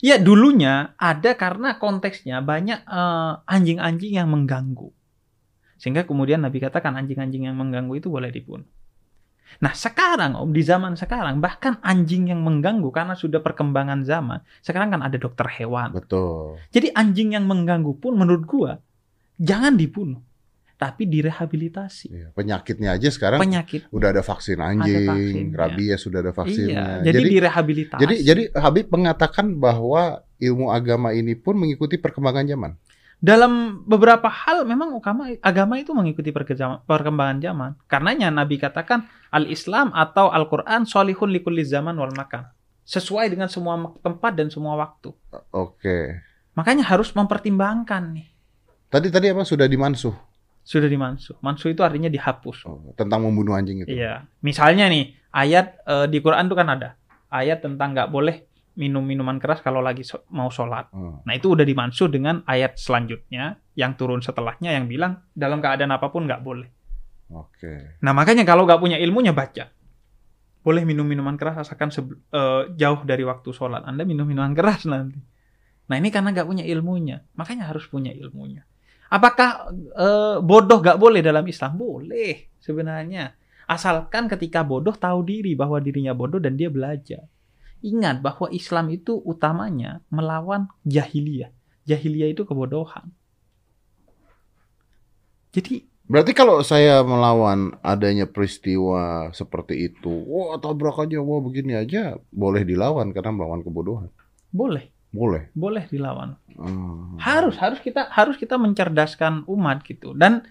[0.04, 4.92] Ya dulunya ada karena konteksnya banyak eh, anjing-anjing yang mengganggu.
[5.82, 8.68] Sehingga kemudian Nabi katakan anjing-anjing yang mengganggu itu boleh dibunuh.
[9.62, 14.42] Nah sekarang om di zaman sekarang bahkan anjing yang mengganggu karena sudah perkembangan zaman.
[14.66, 15.94] Sekarang kan ada dokter hewan.
[15.94, 16.58] Betul.
[16.74, 18.82] Jadi anjing yang mengganggu pun menurut gua
[19.38, 20.22] jangan dibunuh,
[20.78, 22.08] tapi direhabilitasi.
[22.12, 23.88] Iya, Penyakitnya aja sekarang Penyakit.
[23.94, 25.58] udah ada vaksin anjing, vaksinnya.
[25.58, 26.86] rabies sudah ada vaksinnya.
[27.02, 28.02] Iya, jadi, direhabilitasi.
[28.04, 32.72] jadi jadi Habib mengatakan bahwa ilmu agama ini pun mengikuti perkembangan zaman.
[33.24, 37.72] Dalam beberapa hal memang agama agama itu mengikuti perkembangan zaman.
[37.88, 42.52] Karenanya Nabi katakan al-Islam atau Al-Qur'an solihun likulli zaman wal makan.
[42.84, 45.16] Sesuai dengan semua tempat dan semua waktu.
[45.56, 46.20] Oke.
[46.60, 48.28] Makanya harus mempertimbangkan nih.
[48.92, 50.14] Tadi tadi apa sudah dimansuh
[50.68, 51.40] Sudah dimansuh.
[51.40, 52.68] Mansuh itu artinya dihapus.
[52.68, 54.00] Oh, tentang membunuh anjing itu.
[54.00, 54.28] Iya.
[54.44, 57.00] Misalnya nih, ayat eh, di Quran itu kan ada.
[57.32, 60.90] Ayat tentang nggak boleh minum minuman keras kalau lagi so- mau sholat.
[60.94, 65.94] Oh, Nah itu udah dimansuh dengan ayat selanjutnya yang turun setelahnya yang bilang dalam keadaan
[65.94, 66.70] apa pun nggak boleh.
[67.34, 67.98] Oke.
[68.02, 69.70] Nah makanya kalau nggak punya ilmunya baca.
[70.64, 73.86] Boleh minum minuman keras asalkan eh, jauh dari waktu sholat.
[73.86, 75.22] Anda minum minuman keras nanti.
[75.90, 77.22] Nah ini karena nggak punya ilmunya.
[77.36, 78.66] Makanya harus punya ilmunya.
[79.14, 81.78] Apakah eh, bodoh nggak boleh dalam Islam?
[81.78, 83.38] Boleh sebenarnya.
[83.70, 87.28] Asalkan ketika bodoh tahu diri bahwa dirinya bodoh dan dia belajar.
[87.84, 91.52] Ingat bahwa Islam itu utamanya melawan jahiliyah.
[91.84, 93.12] Jahiliyah itu kebodohan.
[95.54, 102.20] Jadi Berarti kalau saya melawan adanya peristiwa seperti itu, wah tabrak aja, wah begini aja,
[102.28, 104.12] boleh dilawan karena melawan kebodohan.
[104.52, 105.50] boleh, Boleh.
[105.56, 106.36] boleh dilawan.
[106.54, 107.18] Hmm.
[107.18, 110.46] harus harus kita harus kita mencerdaskan umat gitu dan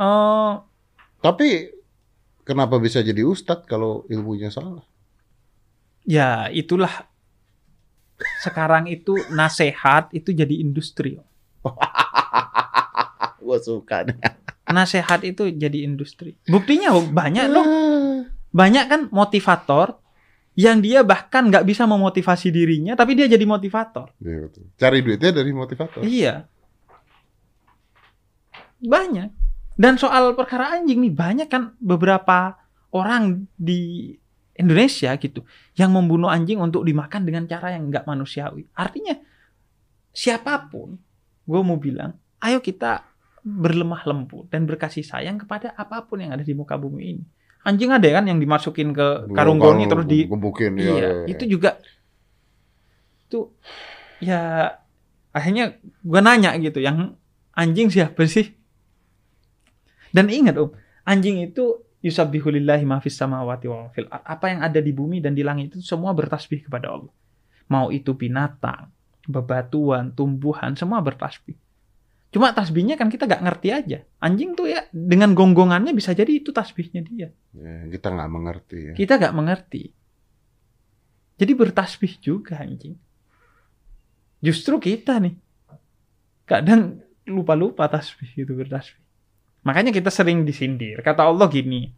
[0.00, 0.52] eh
[1.20, 1.48] Tapi
[2.42, 4.82] kenapa bisa jadi ustadz kalau ilmunya salah?
[6.06, 7.08] Ya itulah.
[8.44, 11.18] Sekarang itu nasehat itu jadi industri.
[13.42, 14.06] Gue suka
[14.72, 16.40] nasehat itu jadi industri.
[16.48, 17.66] Buktinya banyak loh.
[18.50, 20.00] Banyak kan motivator
[20.52, 24.12] yang dia bahkan nggak bisa memotivasi dirinya tapi dia jadi motivator.
[24.20, 24.64] Iya, betul.
[24.76, 26.00] Cari duitnya dari motivator.
[26.04, 26.48] iya.
[28.82, 29.30] Banyak.
[29.72, 32.60] Dan soal perkara anjing nih banyak kan beberapa
[32.92, 34.12] orang di
[34.52, 38.68] Indonesia gitu yang membunuh anjing untuk dimakan dengan cara yang nggak manusiawi.
[38.76, 39.16] Artinya
[40.12, 41.00] siapa pun,
[41.48, 42.12] gue mau bilang,
[42.44, 43.08] ayo kita
[43.42, 47.24] berlemah lembut dan berkasih sayang kepada apa pun yang ada di muka bumi ini.
[47.62, 51.26] Anjing ada kan yang dimasukin ke karung goni terus di gebukin ya, iya, ya, ya.
[51.30, 51.70] itu juga
[53.30, 53.54] itu
[54.18, 54.40] ya
[55.30, 57.14] akhirnya gue nanya gitu yang
[57.54, 58.50] anjing siapa sih?
[60.12, 60.74] Dan ingat om,
[61.08, 64.10] anjing itu yusabbihulillahi ma fis samawati wa fil.
[64.10, 67.14] Apa yang ada di bumi dan di langit itu semua bertasbih kepada Allah.
[67.70, 68.90] Mau itu binatang,
[69.24, 71.56] bebatuan, tumbuhan, semua bertasbih.
[72.32, 73.98] Cuma tasbihnya kan kita gak ngerti aja.
[74.18, 77.28] Anjing tuh ya dengan gonggongannya bisa jadi itu tasbihnya dia.
[77.52, 78.92] Ya, kita nggak mengerti ya.
[78.96, 79.92] Kita gak mengerti.
[81.36, 82.96] Jadi bertasbih juga anjing.
[84.40, 85.36] Justru kita nih.
[86.48, 89.01] Kadang lupa-lupa tasbih itu bertasbih.
[89.62, 91.00] Makanya kita sering disindir.
[91.02, 91.90] Kata Allah gini.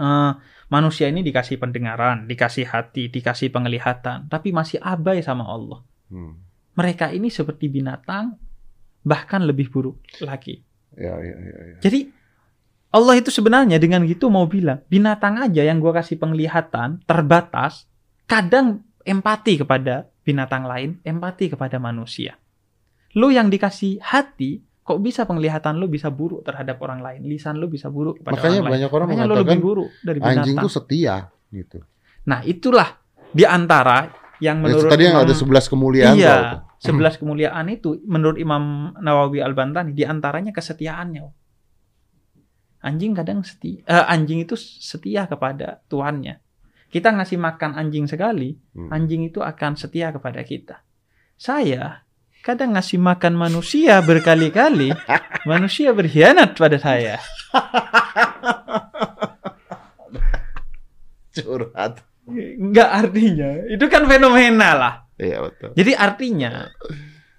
[0.00, 0.32] eh,
[0.72, 4.32] manusia ini dikasih pendengaran, dikasih hati, dikasih penglihatan.
[4.32, 5.84] Tapi masih abai sama Allah.
[6.08, 6.40] Hmm.
[6.72, 8.40] Mereka ini seperti binatang.
[9.04, 10.64] Bahkan lebih buruk lagi.
[10.96, 11.76] Ya, ya, ya, ya.
[11.84, 12.08] Jadi
[12.90, 17.86] Allah itu sebenarnya dengan gitu mau bilang binatang aja yang gua kasih penglihatan terbatas,
[18.26, 22.36] kadang empati kepada binatang lain, empati kepada manusia.
[23.14, 27.66] Lu yang dikasih hati, kok bisa penglihatan lu bisa buruk terhadap orang lain, lisan lu
[27.66, 28.72] bisa buruk kepada Makanya orang lain.
[28.74, 30.38] banyak orang Makanya lu mengatakan lebih buruk dari binatang.
[30.40, 31.14] anjing tuh setia
[31.50, 31.78] gitu.
[32.22, 32.88] Nah, itulah
[33.30, 33.98] di antara
[34.38, 36.14] yang Ya, menurut tadi yang ada 11 kemuliaan.
[36.14, 36.36] Iya,
[36.76, 38.62] sebelas kemuliaan itu menurut Imam
[38.96, 41.22] Nawawi Al Bantani di antaranya kesetiaannya.
[42.80, 46.40] Anjing kadang setia, eh, anjing itu setia kepada tuannya.
[46.88, 48.88] Kita ngasih makan anjing sekali, Hmm.
[48.90, 50.80] anjing itu akan setia kepada kita.
[51.36, 52.00] Saya
[52.40, 54.92] kadang ngasih makan manusia berkali-kali,
[55.50, 57.20] manusia berkhianat pada saya.
[61.36, 62.02] Curhat.
[62.30, 64.94] Enggak artinya, itu kan fenomena lah.
[65.20, 65.70] Iya betul.
[65.76, 66.72] Jadi artinya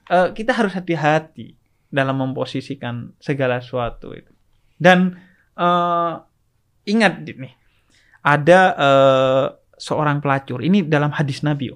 [0.10, 1.58] eh, kita harus hati-hati.
[1.92, 4.32] dalam memposisikan segala sesuatu itu.
[4.80, 5.12] Dan
[5.60, 6.14] eh,
[6.88, 7.52] ingat nih,
[8.24, 10.64] ada eh, seorang pelacur.
[10.64, 11.68] Ini dalam hadis Nabi.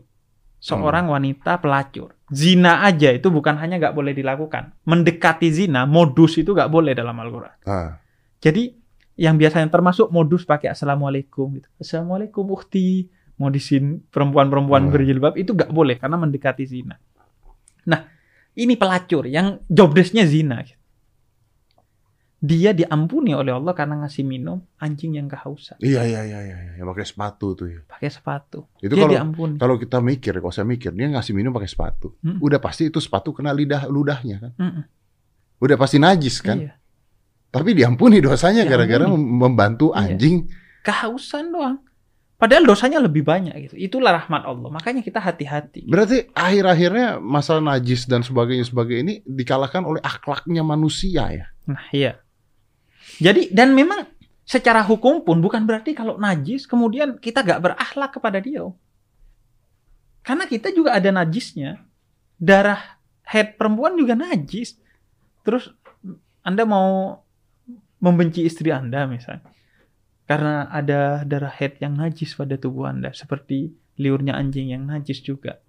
[0.65, 2.17] Seorang wanita pelacur.
[2.33, 4.73] Zina aja itu bukan hanya nggak boleh dilakukan.
[4.89, 7.53] Mendekati zina, modus itu nggak boleh dalam Al-Quran.
[7.69, 8.01] Ah,
[8.41, 8.73] Jadi
[9.15, 11.69] yang biasanya termasuk modus pakai assalamualaikum gitu.
[11.77, 13.07] Assalamualaikum ukti.
[13.35, 14.93] Modisin perempuan-perempuan Hmm.
[14.95, 16.95] berjilbab itu nggak boleh karena mendekati zina.
[17.85, 18.07] Nah,
[18.55, 20.63] ini pelacur yang job desk-nya zina.
[22.45, 26.85] Dia diampuni oleh Allah karena ngasih minum anjing yang kehausan iya iya iya iya, yang
[26.85, 27.81] pakai sepatu tuh ya.
[27.89, 28.69] pakai sepatu.
[28.77, 29.55] Itu dia kalau diampuni.
[29.57, 32.13] kalau kita mikir, kalau saya mikir, dia ngasih minum pakai sepatu.
[32.21, 32.37] Hmm.
[32.37, 34.51] Udah pasti itu sepatu kena lidah ludahnya kan.
[34.61, 34.83] Mm-mm.
[35.57, 36.61] Udah pasti najis kan.
[36.61, 36.77] Iya.
[37.49, 40.13] Tapi diampuni dosanya gara-gara mem- membantu Iya.
[40.13, 40.45] anjing.
[40.83, 41.79] Kehausan doang.
[42.35, 43.75] Padahal dosanya lebih banyak gitu.
[43.79, 44.67] Itulah rahmat Allah.
[44.67, 45.87] Makanya kita hati-hati.
[45.87, 51.47] Berarti akhir-akhirnya masalah najis dan sebagainya sebagainya ini dikalahkan oleh akhlaknya manusia ya.
[51.71, 52.19] Nah, iya.
[53.19, 54.07] Jadi dan memang
[54.45, 58.67] secara hukum pun bukan berarti kalau najis kemudian kita gak berakhlak kepada dia.
[60.25, 61.81] Karena kita juga ada najisnya.
[62.35, 62.97] Darah
[63.29, 64.77] head perempuan juga najis.
[65.45, 65.69] Terus
[66.41, 67.21] Anda mau
[68.01, 69.45] membenci istri Anda misalnya.
[70.25, 73.69] Karena ada darah head yang najis pada tubuh Anda seperti
[74.01, 75.61] liurnya anjing yang najis juga.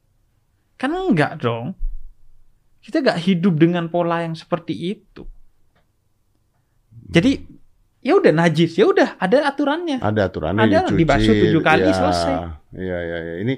[0.80, 1.76] Kan enggak dong.
[2.80, 5.28] Kita gak hidup dengan pola yang seperti itu.
[7.06, 7.32] Jadi
[8.02, 9.98] ya udah najis, ya udah ada aturannya.
[9.98, 10.98] Ada aturannya Ada, dicuci.
[11.02, 12.34] dibasuh tujuh kali, ya, selesai.
[12.74, 13.34] Iya iya iya.
[13.46, 13.54] Ini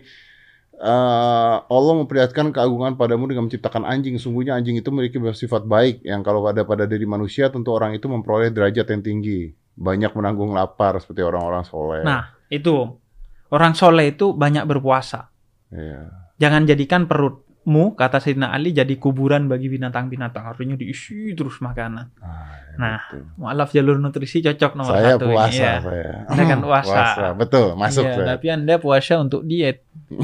[0.78, 4.16] eh, Allah memperlihatkan keagungan padamu dengan menciptakan anjing.
[4.16, 8.06] Sungguhnya anjing itu memiliki sifat baik yang kalau pada pada diri manusia tentu orang itu
[8.08, 9.52] memperoleh derajat yang tinggi.
[9.78, 12.02] Banyak menanggung lapar seperti orang-orang soleh.
[12.02, 12.98] Nah, itu
[13.54, 15.30] orang soleh itu banyak berpuasa.
[15.70, 16.10] Iya.
[16.38, 17.06] Jangan jadikan
[17.68, 20.40] perutmu kata Sayyidina Ali jadi kuburan bagi binatang-binatang.
[20.48, 22.06] Artinya diisi terus makanan.
[22.16, 23.22] Ah, ya, Nah, betul.
[23.36, 25.74] Mualaf jalur nutrisi cocok nomor saya satu puasa ini ya.
[25.78, 26.12] saya.
[26.24, 27.00] Anda kan puasa.
[27.36, 28.24] Betul, masuk saya.
[28.26, 29.84] tapi Anda puasa untuk diet.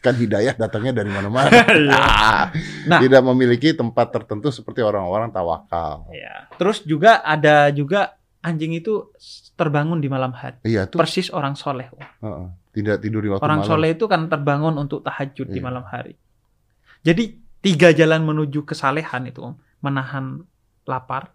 [0.00, 1.52] Kan hidayah datangnya dari mana-mana.
[1.68, 1.96] Iya.
[1.96, 2.44] Ah,
[2.86, 3.00] Nah.
[3.02, 6.08] Tidak memiliki tempat tertentu seperti orang-orang tawakal.
[6.08, 6.48] Ya.
[6.56, 9.10] Terus juga ada juga anjing itu
[9.52, 10.56] terbangun di malam hari.
[10.62, 10.96] Iya tuh.
[10.96, 11.88] Persis orang soleh.
[11.92, 12.46] Heeh.
[12.76, 13.70] Tidak tidur di waktu Orang malam.
[13.72, 15.64] soleh itu kan terbangun untuk tahajud di Iya.
[15.64, 16.12] malam hari.
[17.00, 17.24] Jadi
[17.58, 19.56] tiga jalan menuju kesalehan itu Om.
[19.80, 20.44] menahan
[20.84, 21.32] lapar,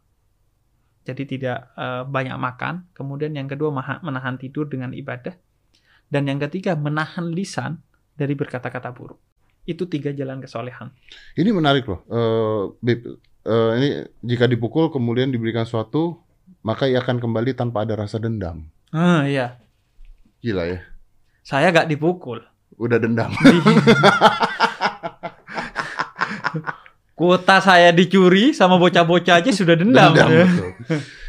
[1.01, 2.86] jadi tidak eh, banyak makan.
[2.91, 5.34] Kemudian yang kedua maha- menahan tidur dengan ibadah,
[6.08, 7.82] dan yang ketiga menahan lisan
[8.13, 9.17] dari berkata-kata buruk.
[9.63, 10.93] Itu tiga jalan kesolehan.
[11.34, 12.01] Ini menarik loh.
[12.77, 13.01] Bib,
[13.41, 13.88] eh, ini
[14.21, 16.21] jika dipukul kemudian diberikan sesuatu,
[16.62, 18.67] maka ia akan kembali tanpa ada rasa dendam.
[18.89, 19.58] Ah iya,
[20.39, 20.80] Gila ya.
[21.41, 22.41] Saya gak dipukul.
[22.77, 23.30] Udah dendam.
[27.13, 30.10] Kuota saya dicuri sama bocah-bocah aja sudah dendam.
[30.17, 30.25] ya.
[30.30, 30.71] betul.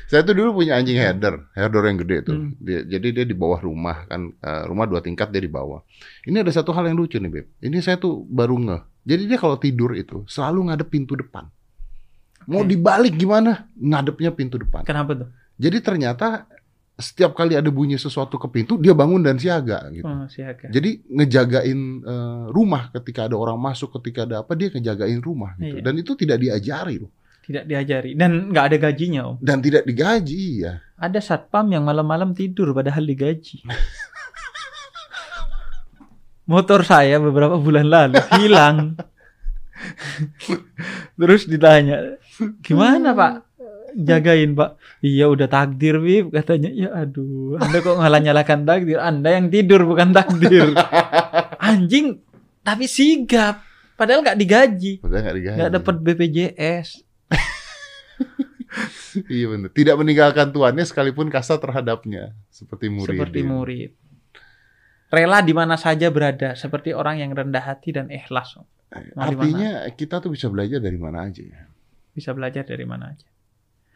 [0.08, 2.36] Saya tuh dulu punya anjing herder, herder yang gede tuh.
[2.36, 2.52] Hmm.
[2.60, 5.80] Dia- jadi dia di bawah rumah kan, eh, rumah dua tingkat dia di bawah.
[6.24, 7.46] Ini ada satu hal yang lucu nih beb.
[7.60, 8.82] Ini saya tuh baru ngeh.
[9.08, 11.48] Jadi dia kalau tidur itu selalu ngadep pintu depan.
[12.44, 13.68] Mau dibalik gimana?
[13.72, 14.84] Ngadepnya pintu depan.
[14.84, 15.28] Kenapa tuh?
[15.56, 16.44] Jadi ternyata
[17.02, 20.06] setiap kali ada bunyi sesuatu ke pintu, dia bangun dan siaga gitu.
[20.06, 20.70] Oh, siaga.
[20.70, 25.82] Jadi ngejagain eh, rumah ketika ada orang masuk, ketika ada apa dia ngejagain rumah gitu.
[25.82, 25.84] Iya.
[25.84, 27.10] Dan itu tidak diajari loh.
[27.42, 29.36] Tidak diajari dan nggak ada gajinya om.
[29.42, 30.78] Dan tidak digaji ya.
[30.94, 33.66] Ada satpam yang malam-malam tidur padahal digaji.
[36.52, 38.94] Motor saya beberapa bulan lalu hilang.
[41.18, 42.18] Terus ditanya,
[42.62, 43.32] gimana pak?
[43.98, 44.78] Jagain pak.
[45.02, 46.70] Iya udah takdir Bib katanya.
[46.70, 49.02] Ya aduh, anda kok ngalah nyalakan takdir?
[49.02, 50.70] Anda yang tidur bukan takdir.
[51.58, 52.22] Anjing,
[52.62, 53.66] tapi sigap.
[53.98, 55.56] Padahal nggak digaji, Padahal nggak digaji.
[55.58, 56.88] nggak dapat BPJS.
[59.28, 59.68] Iya benar.
[59.68, 62.32] Tidak meninggalkan tuannya sekalipun kasar terhadapnya.
[62.48, 63.20] Seperti murid.
[63.20, 63.90] seperti murid.
[65.12, 68.56] Rela di mana saja berada, seperti orang yang rendah hati dan ikhlas.
[68.56, 68.64] Mau
[69.20, 71.68] Artinya kita tuh bisa belajar dari mana aja ya.
[72.16, 73.28] Bisa belajar dari mana aja.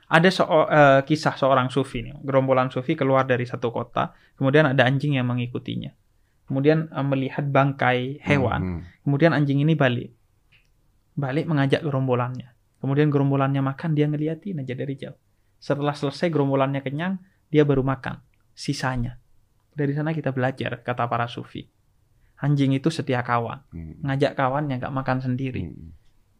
[0.07, 4.87] Ada seo- eh, kisah seorang sufi nih, gerombolan sufi keluar dari satu kota, kemudian ada
[4.87, 5.91] anjing yang mengikutinya.
[6.47, 8.81] Kemudian eh, melihat bangkai hewan, Hmm.
[9.03, 10.15] kemudian anjing ini balik.
[11.17, 12.55] Balik mengajak gerombolannya.
[12.79, 15.17] Kemudian gerombolannya makan, dia ngeliatin aja dari jauh.
[15.59, 18.21] Setelah selesai gerombolannya kenyang, dia baru makan
[18.53, 19.19] sisanya.
[19.75, 21.67] Dari sana kita belajar, kata para sufi.
[22.37, 23.65] Anjing itu setia kawan.
[23.73, 23.97] Hmm.
[24.05, 25.67] Ngajak kawan yang gak makan sendiri.
[25.73, 25.97] Hmm.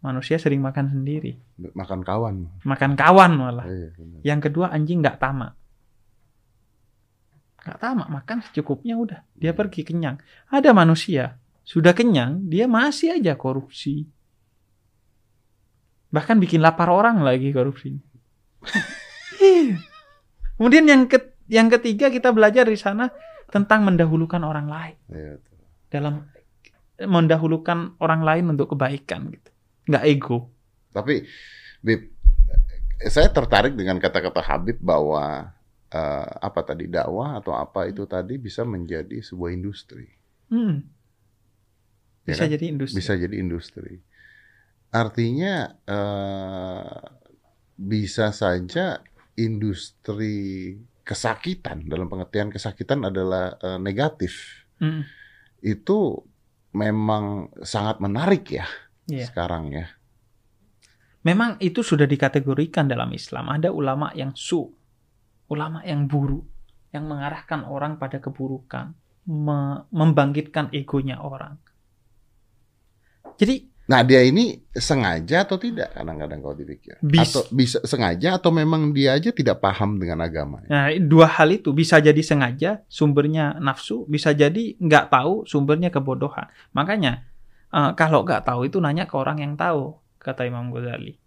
[0.07, 1.35] Manusia sering makan sendiri.
[1.59, 2.63] Makan kawan.
[2.63, 3.67] Makan kawan malah.
[3.67, 4.21] Iya, benar.
[4.23, 5.59] Yang kedua anjing nggak tamak.
[7.67, 9.27] Nggak tamak, makan secukupnya udah.
[9.35, 10.23] Dia pergi kenyang.
[10.55, 14.07] Ada manusia, sudah kenyang, dia masih aja korupsi.
[16.15, 17.99] Bahkan bikin lapar orang lagi korupsi.
[19.43, 19.83] Iya.
[20.57, 23.11] Kemudian yang ke, yang ketiga kita belajar di sana
[23.51, 25.39] tentang mendahulukan orang lain Iya,
[25.91, 26.27] dalam
[26.97, 29.51] mendahulukan orang lain untuk kebaikan gitu.
[29.87, 30.39] Nggak ego.
[30.91, 31.23] Tapi
[31.83, 32.01] Bib,
[33.07, 35.53] saya tertarik dengan kata-kata Habib bahwa
[35.93, 40.09] eh, apa tadi dakwah atau apa itu tadi bisa menjadi sebuah industri.
[40.51, 40.83] Hmm.
[42.27, 42.53] Ya Bisa kan?
[42.59, 42.97] jadi industri.
[42.99, 43.95] Bisa jadi industri.
[44.91, 45.55] Artinya
[45.87, 46.99] eh,
[47.77, 48.99] bisa saja
[49.37, 50.75] industri
[51.07, 54.65] kesakitan dalam pengertian kesakitan adalah eh, negatif.
[54.83, 55.07] Hmm.
[55.63, 56.25] Itu
[56.75, 58.67] memang sangat menarik ya
[59.07, 59.27] Iya.
[59.31, 59.87] sekarang ya.
[61.23, 63.51] Memang itu sudah dikategorikan dalam Islam.
[63.51, 64.63] Ada ulama yang su,
[65.51, 66.47] ulama yang buruk,
[66.95, 68.95] yang mengarahkan orang pada keburukan,
[69.27, 71.59] me- membangkitkan egonya orang.
[73.37, 76.99] Jadi Nah, dia ini sengaja atau tidak kadang-kadang kalau dipikir?
[76.99, 80.59] Bis- Atau bisa sengaja atau memang dia aja tidak paham dengan agama?
[80.67, 86.51] nah, dua hal itu bisa jadi sengaja sumbernya nafsu, bisa jadi nggak tahu sumbernya kebodohan.
[86.75, 87.23] Makanya
[87.77, 91.21] eh, kalau nggak tahu itu nanya ke orang yang tahu, kata Imam Ghazali.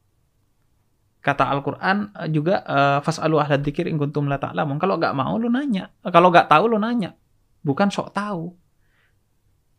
[1.21, 4.81] Kata Al-Quran eh, juga eh, fasalu ahla dzikir in kuntum la ta'lamun.
[4.81, 7.13] Kalau nggak mau lu nanya, kalau nggak tahu lu nanya,
[7.61, 8.49] bukan sok tahu.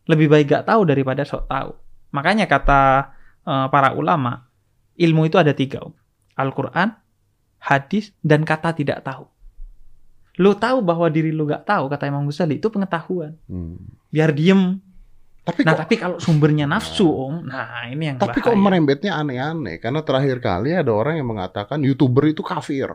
[0.07, 1.75] Lebih baik nggak tahu daripada sok tahu.
[2.15, 3.13] Makanya kata
[3.45, 4.49] para ulama,
[4.97, 5.81] ilmu itu ada tiga.
[6.35, 6.93] Al-Quran,
[7.61, 9.29] hadis, dan kata tidak tahu.
[10.41, 13.37] Lu tahu bahwa diri lu nggak tahu, kata Imam Ghazali, itu pengetahuan.
[13.45, 13.77] Hmm.
[14.09, 14.81] Biar diem.
[15.41, 18.61] Tapi Nah, kok tapi kalau sumbernya nafsu, Om, nah ini yang tapi kok bahaya.
[18.61, 22.93] merembetnya aneh-aneh karena terakhir kali ada orang yang mengatakan YouTuber itu kafir.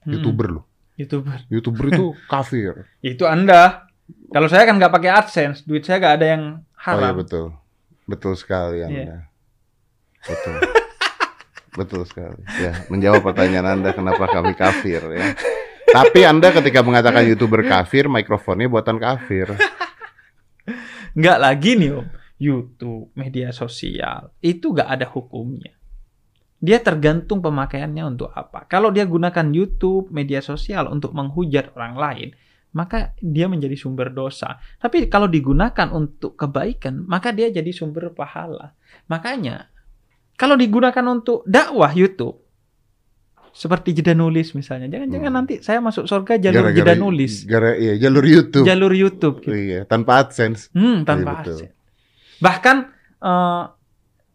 [0.00, 0.64] Hmm, YouTuber loh.
[0.96, 1.36] YouTuber.
[1.52, 2.88] YouTuber itu kafir.
[2.98, 3.92] Itu Anda.
[4.28, 7.14] Kalau saya kan nggak pakai AdSense, duit saya nggak ada yang Oh iya haram.
[7.14, 7.46] betul.
[8.02, 8.88] Betul sekali Iya.
[8.88, 9.16] Anda.
[10.22, 10.54] Betul.
[11.78, 12.40] betul sekali.
[12.56, 15.36] Ya, menjawab pertanyaan Anda kenapa kami kafir ya.
[15.86, 19.52] Tapi Anda ketika mengatakan YouTuber kafir, mikrofonnya buatan kafir.
[21.12, 22.08] Nggak lagi nih Om.
[22.42, 25.70] YouTube, media sosial, itu nggak ada hukumnya.
[26.58, 28.66] Dia tergantung pemakaiannya untuk apa.
[28.66, 32.28] Kalau dia gunakan YouTube, media sosial untuk menghujat orang lain,
[32.74, 34.58] maka dia menjadi sumber dosa.
[34.82, 38.74] Tapi kalau digunakan untuk kebaikan, maka dia jadi sumber pahala.
[39.06, 39.70] Makanya,
[40.34, 42.41] kalau digunakan untuk dakwah YouTube,
[43.52, 45.38] seperti jeda nulis misalnya, jangan-jangan Hmm.
[45.44, 48.64] nanti saya masuk surga jalur jeda nulis, Gara, iya, jalur YouTube.
[48.64, 49.44] jalur YouTube.
[49.44, 49.52] Gitu.
[49.52, 50.72] Iya, tanpa AdSense.
[50.72, 51.40] Hmm, tanpa Iya.
[51.44, 51.64] AdSense.
[52.40, 52.76] Bahkan
[53.22, 53.62] eh,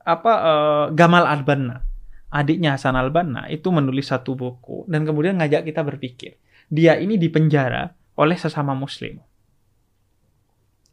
[0.08, 1.84] apa eh, Gamal Albanna,
[2.30, 6.38] adiknya Hasan Albanna itu menulis satu buku dan kemudian ngajak kita berpikir.
[6.70, 9.20] Dia ini dipenjara oleh sesama muslim.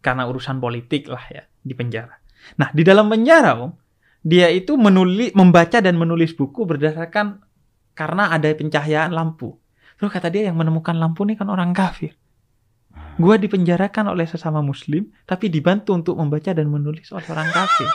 [0.01, 2.13] Karena urusan politik lah ya, di penjara.
[2.61, 3.73] Nah, di dalam penjara, Om,
[4.21, 7.41] dia itu menulis membaca dan menulis buku berdasarkan
[7.95, 9.57] karena ada pencahayaan lampu.
[9.99, 12.15] Terus kata dia yang menemukan lampu ini kan orang kafir.
[13.15, 17.87] Gua dipenjarakan oleh sesama muslim, tapi dibantu untuk membaca dan menulis oleh orang kafir.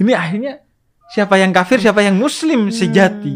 [0.00, 0.62] Ini akhirnya
[1.10, 3.34] siapa yang kafir, siapa yang muslim sejati.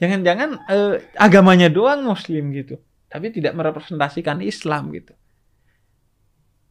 [0.00, 2.80] Jangan-jangan eh, agamanya doang muslim gitu,
[3.12, 5.12] tapi tidak merepresentasikan Islam gitu.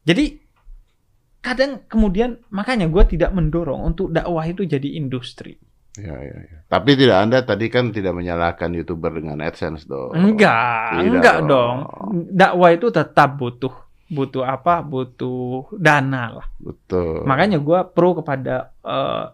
[0.08, 0.47] Jadi
[1.42, 5.58] kadang kemudian makanya gue tidak mendorong untuk dakwah itu jadi industri.
[5.98, 6.58] Ya, ya, ya.
[6.70, 10.14] Tapi tidak Anda tadi kan tidak menyalahkan YouTuber dengan AdSense dong.
[10.14, 11.78] Enggak, Tidak enggak dong.
[11.90, 12.14] dong.
[12.38, 13.74] Dakwah itu tetap butuh
[14.08, 14.86] butuh apa?
[14.86, 16.48] Butuh dana lah.
[16.62, 17.26] Betul.
[17.26, 19.26] Makanya gue pro kepada eh,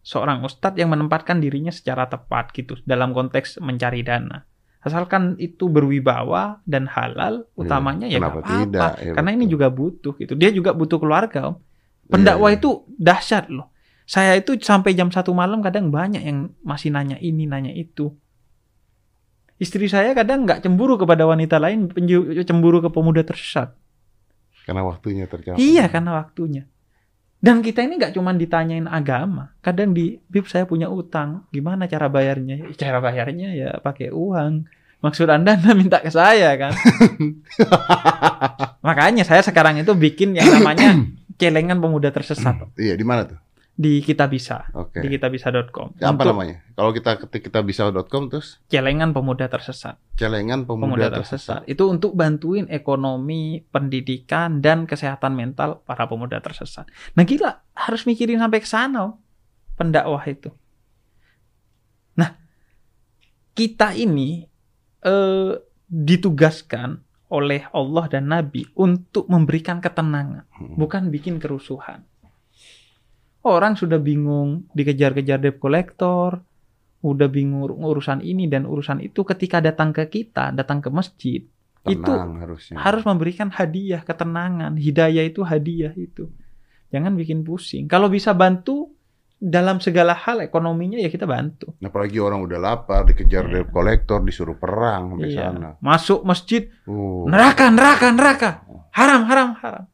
[0.00, 4.46] seorang ustadz yang menempatkan dirinya secara tepat gitu dalam konteks mencari dana.
[4.80, 8.96] Asalkan itu berwibawa dan halal, utamanya ya nggak apa-apa.
[8.96, 10.32] Ya, Karena ini juga butuh gitu.
[10.32, 11.56] Dia juga butuh keluarga, Om.
[12.08, 12.60] Pendakwah Iya, iya.
[12.64, 13.68] itu dahsyat loh.
[14.08, 18.10] Saya itu sampai jam satu malam kadang banyak yang masih nanya ini, nanya itu.
[19.60, 21.92] Istri saya kadang nggak cemburu kepada wanita lain,
[22.48, 23.76] cemburu ke pemuda tersesat.
[24.64, 25.60] Karena waktunya tercapai.
[25.60, 26.69] Iya, karena waktunya.
[27.40, 29.48] Dan kita ini nggak cuma ditanyain agama.
[29.64, 32.60] Kadang di Bib saya punya utang, gimana cara bayarnya?
[32.60, 34.68] Ya, Cara bayarnya ya pakai uang.
[35.00, 36.76] Maksud Anda Anda minta ke saya kan?
[38.86, 41.00] Makanya saya sekarang itu bikin yang namanya
[41.40, 43.40] celengan pemuda tersesat Iya, di mana tuh?
[43.80, 45.00] Di kita bisa Oke.
[45.00, 45.96] di kitabisa.com.
[45.96, 46.60] Apa Untuk namanya?
[46.76, 49.96] Kalau kita ketik kita bisa.com terus celengan pemuda tersesat.
[50.14, 51.64] celengan pemuda, Pemuda tersesat.
[51.64, 51.72] tersesat.
[51.72, 56.84] Itu untuk bantuin ekonomi, pendidikan dan kesehatan mental para pemuda tersesat.
[57.16, 59.08] Nah, gila, harus mikirin sampai ke sana.
[59.08, 59.12] Om.
[59.74, 60.52] Pendakwah itu.
[62.14, 62.36] Nah,
[63.54, 64.44] kita ini
[65.00, 65.52] eh,
[65.88, 67.00] ditugaskan
[67.30, 70.76] oleh Allah dan Nabi untuk memberikan ketenangan, Hmm.
[70.76, 72.04] bukan bikin kerusuhan.
[73.40, 76.44] Orang sudah bingung dikejar-kejar debt collector,
[77.00, 81.40] udah bingung urusan ini dan urusan itu ketika datang ke kita, datang ke masjid,
[81.82, 82.76] itu Tenang harusnya.
[82.76, 84.76] harus memberikan hadiah, ketenangan.
[84.76, 86.28] Hidayah itu hadiah itu.
[86.90, 87.88] Jangan bikin pusing.
[87.88, 88.92] Kalau bisa bantu
[89.40, 91.72] dalam segala hal ekonominya ya kita bantu.
[91.80, 93.52] Apalagi orang udah lapar, dikejar Iya.
[93.56, 95.40] debt collector, disuruh perang sampai Iya.
[95.48, 95.68] sana.
[95.80, 98.50] Masuk masjid, Uh, neraka, neraka, neraka.
[98.92, 99.84] Haram, haram, haram.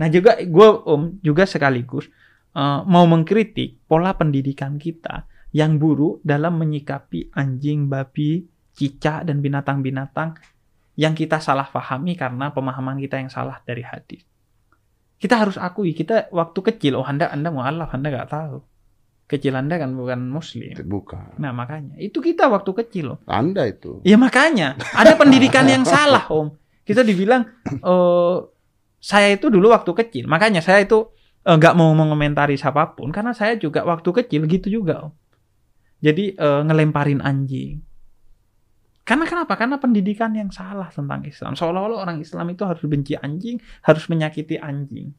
[0.00, 2.08] Nah juga gue om juga sekaligus
[2.56, 10.40] eh, mau mengkritik pola pendidikan kita yang buruk dalam menyikapi anjing, babi, cicak dan binatang-binatang
[10.96, 14.24] yang kita salah pahami karena pemahaman kita yang salah dari hadis.
[15.20, 18.64] Kita harus akui kita waktu kecil oh anda anda mualaf anda nggak tahu
[19.30, 20.74] kecil anda kan bukan muslim.
[20.88, 21.38] bukan.
[21.38, 23.18] Nah makanya itu kita waktu kecil loh.
[23.30, 24.02] Anda itu.
[24.02, 26.56] Ya makanya ada pendidikan yang salah om.
[26.82, 28.36] Kita dibilang eh
[29.00, 30.28] saya itu dulu waktu kecil.
[30.28, 31.08] Makanya saya itu
[31.48, 35.12] eh, nggak mau mengomentari siapa pun karena saya juga waktu kecil gitu juga om.
[36.04, 37.80] Jadi eh, ngelemparin anjing.
[39.02, 39.58] Karena kenapa?
[39.58, 41.58] Karena pendidikan yang salah tentang Islam.
[41.58, 45.10] Seolah-olah orang Islam itu harus benci anjing, harus menyakiti anjing.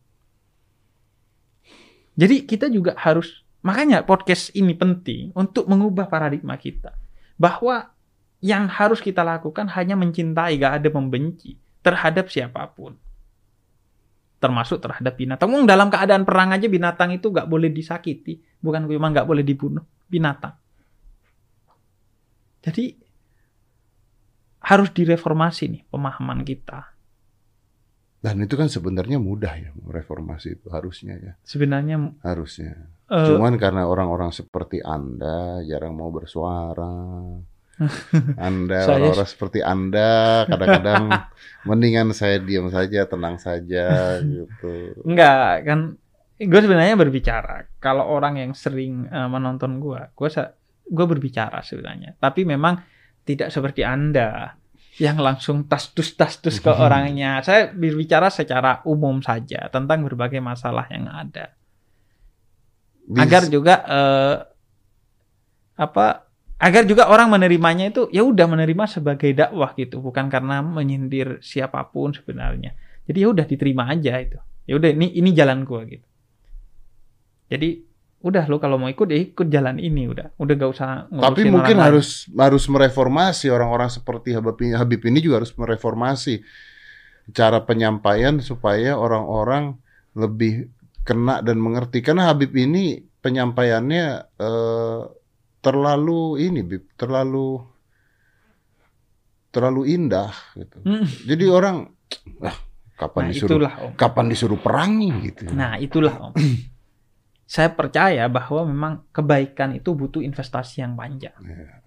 [2.16, 6.96] Jadi kita juga harus makanya podcast ini penting untuk mengubah paradigma kita
[7.36, 7.92] bahwa
[8.42, 12.98] yang harus kita lakukan hanya mencintai, gak ada membenci terhadap siapa pun.
[14.42, 15.54] Termasuk terhadap binatang.
[15.54, 18.42] Wong dalam keadaan perang aja binatang itu gak boleh disakiti.
[18.58, 19.86] Bukan cuma gak boleh dibunuh.
[20.10, 20.58] Binatang.
[22.66, 22.98] Jadi
[24.62, 26.94] harus direformasi nih pemahaman kita.
[28.22, 31.34] Dan itu kan sebenarnya mudah ya reformasi itu harusnya ya.
[31.42, 32.86] Sebenarnya Harusnya.
[33.10, 36.94] eh, Cuman karena orang-orang seperti Anda jarang mau bersuara.
[38.48, 41.04] Anda orang-orang seperti Anda kadang-kadang
[41.70, 45.02] mendingan saya diam saja, tenang saja gitu.
[45.06, 45.80] Enggak, kan
[46.38, 47.70] gue sebenarnya berbicara.
[47.82, 50.30] Kalau orang yang sering eh, menonton gue, gue
[50.92, 52.18] gue berbicara sebenarnya.
[52.18, 52.78] Tapi memang
[53.26, 54.58] tidak seperti anda
[55.00, 57.42] yang langsung tas-tus tas-tus ke orangnya.
[57.42, 61.56] Saya berbicara secara umum saja tentang berbagai masalah yang ada.
[63.18, 64.38] Agar juga eh,
[65.82, 66.31] apa?
[66.62, 71.82] Agar juga orang menerimanya itu ya udah menerima sebagai dakwah gitu, bukan karena menyindir siapa
[71.90, 72.78] pun sebenarnya.
[73.10, 74.38] Jadi ya udah diterima aja itu.
[74.70, 76.06] Ya udah ini ini jalan gua gitu.
[77.50, 77.82] Jadi
[78.22, 80.38] udah lo kalau mau ikut ya ikut jalan ini udah.
[80.38, 81.90] Udah gak usah ngurusin Tapi mungkin orang lain.
[81.98, 86.46] harus harus mereformasi orang-orang seperti Habib ini, Habib ini juga harus mereformasi
[87.34, 89.82] cara penyampaian supaya orang-orang
[90.14, 90.70] lebih
[91.02, 94.06] kena dan mengerti karena Habib ini penyampaiannya
[94.38, 95.02] eh,
[95.62, 97.62] terlalu ini Bib, terlalu
[99.54, 100.82] terlalu indah gitu.
[100.82, 101.06] Hmm.
[101.06, 101.86] Jadi orang
[102.42, 102.58] ah,
[102.98, 103.92] kapan Nah, disuruh itulah Om.
[103.94, 105.44] kapan disuruh perangi gitu.
[105.54, 106.34] Nah, itulah Om.
[107.54, 111.36] Saya percaya bahwa memang kebaikan itu butuh investasi yang panjang.
[111.44, 111.84] Iya.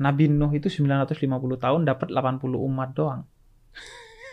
[0.00, 1.28] Nabi Nuh itu 950
[1.60, 3.28] tahun dapat 80 umat doang.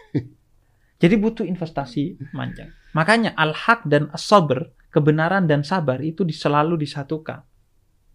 [1.02, 2.72] Jadi butuh investasi panjang.
[2.96, 7.44] Makanya al-haq dan as-sabr, kebenaran dan sabar itu selalu disatukan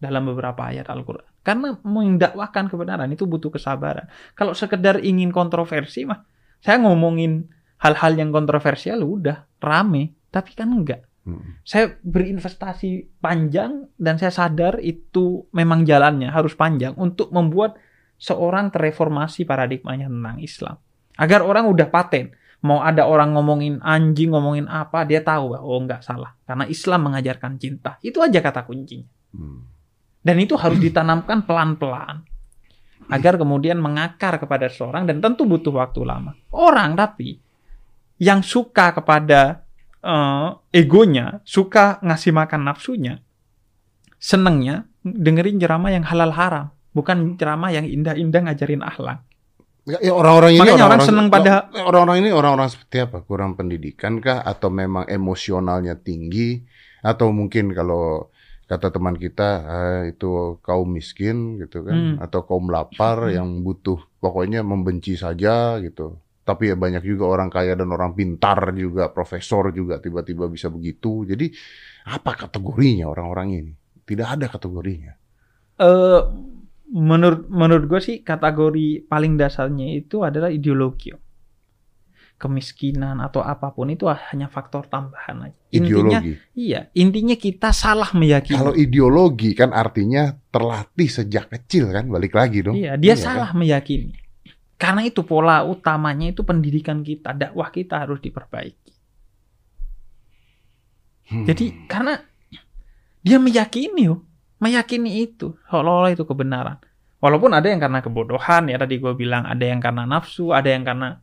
[0.02, 1.30] dalam beberapa ayat Al-Qur'an.
[1.46, 4.10] Karena mendakwahkan kebenaran itu butuh kesabaran.
[4.34, 6.26] Kalau sekedar ingin kontroversi mah
[6.62, 7.46] saya ngomongin
[7.82, 11.02] hal-hal yang kontroversial udah rame, tapi kan enggak.
[11.22, 11.62] Mm.
[11.62, 17.78] Saya berinvestasi panjang dan saya sadar itu memang jalannya harus panjang untuk membuat
[18.18, 20.76] seorang terreformasi paradigmanya tentang Islam.
[21.18, 22.38] Agar orang udah paten.
[22.62, 26.38] Mau ada orang ngomongin anjing, ngomongin apa, dia tahu bahwa oh nggak salah.
[26.46, 27.98] Karena Islam mengajarkan cinta.
[28.06, 29.10] Itu aja kata kuncinya.
[29.34, 29.71] Hmm.
[30.22, 32.22] Dan itu harus ditanamkan pelan-pelan.
[33.10, 36.38] Agar kemudian mengakar kepada seseorang dan tentu butuh waktu lama.
[36.54, 37.36] Orang tapi
[38.22, 39.66] yang suka kepada
[39.98, 43.18] eh, egonya, suka ngasih makan nafsunya,
[44.22, 46.66] senengnya dengerin ceramah yang halal haram.
[46.94, 49.26] Bukan ceramah yang indah-indah ngajarin akhlak.
[49.82, 53.18] Ya, ya, orang-orang ini Makanya orang seneng pada- orang-orang ini orang-orang seperti apa?
[53.26, 56.62] Kurang pendidikan kah atau memang emosionalnya tinggi
[57.02, 58.30] atau mungkin kalau
[58.72, 60.26] kata teman kita ah, itu
[60.66, 62.14] kaum miskin gitu kan Hmm.
[62.24, 63.34] atau kaum lapar Hmm.
[63.38, 65.50] yang butuh pokoknya membenci saja
[65.86, 66.02] gitu.
[66.48, 71.22] Tapi ya banyak juga orang kaya dan orang pintar juga, profesor juga tiba-tiba bisa begitu.
[71.30, 71.46] Jadi
[72.16, 73.72] apa kategorinya orang-orang ini?
[74.08, 75.12] Tidak ada kategorinya.
[75.86, 76.20] Eh,
[77.10, 81.08] menurut menurut gue sih kategori paling dasarnya itu adalah ideologi.
[82.42, 85.58] Kemiskinan atau apa pun itu hanya faktor tambahan aja.
[85.70, 86.32] Intinya, Ideologi.
[86.58, 88.58] iya, intinya kita salah meyakini.
[88.58, 92.74] Kalau ideologi kan artinya terlatih sejak kecil kan, balik lagi dong.
[92.74, 94.18] Iya, dia Iya salah meyakini.
[94.74, 98.90] Karena itu pola utamanya itu pendidikan kita, dakwah kita harus diperbaiki.
[101.30, 101.46] Hmm.
[101.46, 102.18] Jadi karena
[103.22, 104.26] dia meyakini, oh,
[104.58, 106.82] meyakini itu, seolah-olah itu kebenaran.
[107.22, 110.82] Walaupun ada yang karena kebodohan ya tadi gue bilang, ada yang karena nafsu, ada yang
[110.82, 111.22] karena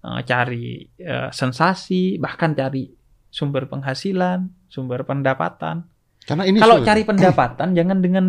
[0.00, 0.64] eh, cari
[0.96, 2.88] eh, sensasi, bahkan cari
[3.30, 5.86] sumber penghasilan, sumber pendapatan.
[6.20, 6.88] Karena ini Kalau sulit.
[6.88, 8.24] cari pendapatan jangan dengan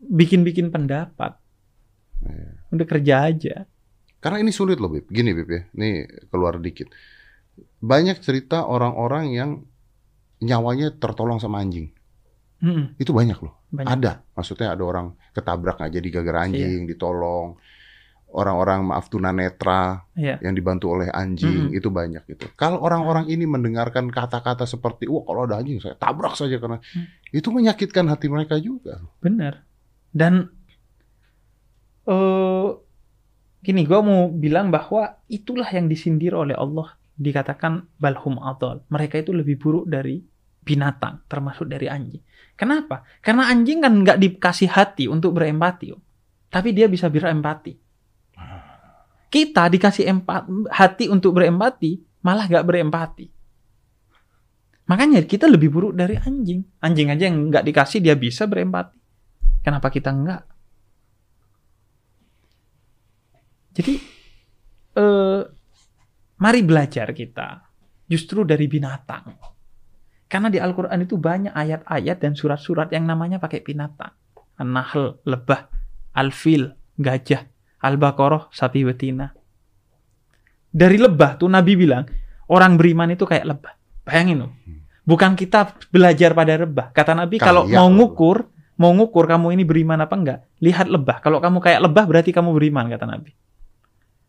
[0.00, 1.36] bikin-bikin pendapat.
[2.24, 2.48] Iya.
[2.74, 3.54] Udah kerja aja.
[4.18, 5.06] Karena ini sulit loh, Bib.
[5.06, 5.62] Gini, Bib ya.
[5.78, 5.90] Ini
[6.26, 6.90] keluar dikit.
[7.78, 9.50] Banyak cerita orang-orang yang
[10.42, 11.90] nyawanya tertolong sama anjing.
[12.58, 13.54] Mm-mm, Itu banyak loh.
[13.70, 13.86] banyak.
[14.02, 14.12] Ada.
[14.34, 17.54] Maksudnya ada orang ketabrak nggak jadi gara-gara anjing, ditolong.
[18.28, 20.36] Orang-orang maaf tunanetra Iya.
[20.44, 22.44] yang dibantu oleh anjing, itu banyak gitu.
[22.60, 27.08] Kalau orang-orang ini mendengarkan kata-kata seperti, wah kalau ada anjing saya tabrak saja karena Hmm.
[27.32, 29.00] itu menyakitkan hati mereka juga.
[29.24, 29.64] Bener.
[30.12, 30.52] Dan
[32.04, 32.68] eh
[33.58, 36.94] gini, gue mau bilang bahwa itulah yang disindir oleh Allah.
[37.18, 38.86] Dikatakan balhum adol.
[38.86, 40.22] Mereka itu lebih buruk dari
[40.62, 42.22] binatang, termasuk dari anjing.
[42.54, 43.02] Kenapa?
[43.18, 46.02] Karena anjing kan nggak dikasih hati untuk berempati, Om.
[46.52, 47.87] tapi dia bisa berempati.
[49.28, 53.26] Kita dikasih empat, hati untuk berempati, malah nggak berempati.
[54.88, 56.64] Makanya kita lebih buruk dari anjing.
[56.80, 58.96] Anjing aja yang nggak dikasih dia bisa berempati.
[59.60, 60.48] Kenapa kita enggak?
[63.76, 63.94] Jadi
[64.96, 65.40] eh,
[66.40, 67.48] mari belajar kita
[68.08, 69.36] justru dari binatang.
[70.28, 74.12] Karena di Al-Quran itu banyak ayat-ayat dan surat-surat yang namanya pakai binatang.
[74.60, 75.68] An-Nahl, lebah,
[76.16, 77.44] Al-Fil, gajah,
[77.78, 79.30] Al-Baqarah, sapi betina.
[80.68, 82.04] Dari lebah tuh Nabi bilang,
[82.50, 83.72] orang beriman itu kayak lebah.
[84.04, 84.52] Bayangin loh.
[85.08, 86.92] Bukan kita belajar pada lebah.
[86.92, 88.44] Kata Nabi, kalau mau ngukur,
[88.76, 91.24] mau ngukur kamu ini beriman apa enggak, lihat lebah.
[91.24, 93.32] Kalau kamu kayak lebah berarti kamu beriman, kata Nabi.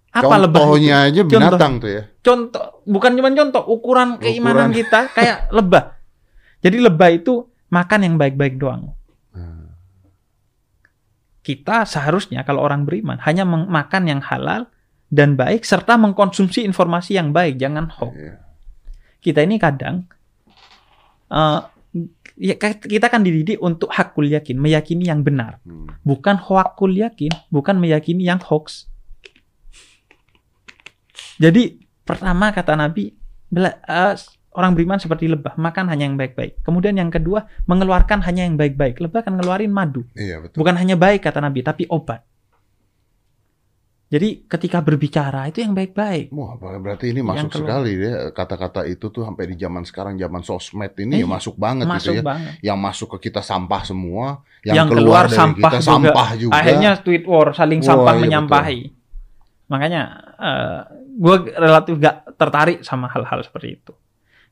[0.09, 0.57] Apa lebah?
[0.65, 2.03] Contohnya aja binatang tuh ya.
[2.19, 4.77] contoh bukan cuma contoh ukuran keimanan Ukuran.
[4.77, 5.83] kita kayak lebah
[6.59, 8.93] jadi lebah itu makan yang baik-baik doang
[11.39, 14.67] kita seharusnya kalau orang beriman hanya makan yang halal
[15.09, 18.33] dan baik serta mengkonsumsi informasi yang baik jangan hoax iya.
[19.23, 20.05] kita ini kadang
[21.31, 21.59] eh,
[22.37, 25.87] ya, kita kan dididik untuk hakul yakin meyakini yang benar Hmm.
[26.03, 28.85] bukan hoakul yakin bukan meyakini yang hoax
[31.39, 33.15] jadi pertama kata Nabi
[33.47, 34.15] bela- eh,
[34.51, 38.97] orang beriman seperti lebah makan hanya yang baik-baik kemudian yang kedua mengeluarkan hanya yang baik-baik
[38.97, 40.57] lebah kan ngeluarin madu Iya betul.
[40.59, 42.25] bukan hanya baik kata Nabi tapi obat
[44.09, 47.67] jadi ketika berbicara itu yang baik-baik Wah, berarti ini Yang masuk keluar.
[47.77, 51.55] sekali ya kata-kata itu tuh sampai di zaman sekarang zaman sosmed ini ya Iya, masuk
[51.55, 52.25] banget masuk gitu ya.
[52.25, 55.85] banget Yang masuk ke kita sampah semua, Yang yang, keluar keluar, dari sampah kita juga.
[55.85, 56.53] sampah juga.
[56.57, 58.79] akhirnya tweet war saling Wah, sampah iya, menyampahi
[59.69, 60.01] makanya
[61.13, 63.93] gue relatif gak tertarik sama hal-hal seperti itu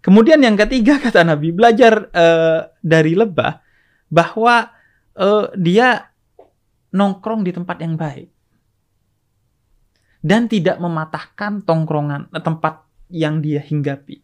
[0.08, 3.60] kemudian yang ketiga kata Nabi belajar eh, dari lebah
[4.08, 4.72] bahwa
[5.20, 6.08] eh, dia
[6.96, 8.32] nongkrong di tempat yang baik
[10.24, 14.24] dan tidak mematahkan tongkrongan eh, tempat yang dia hinggapi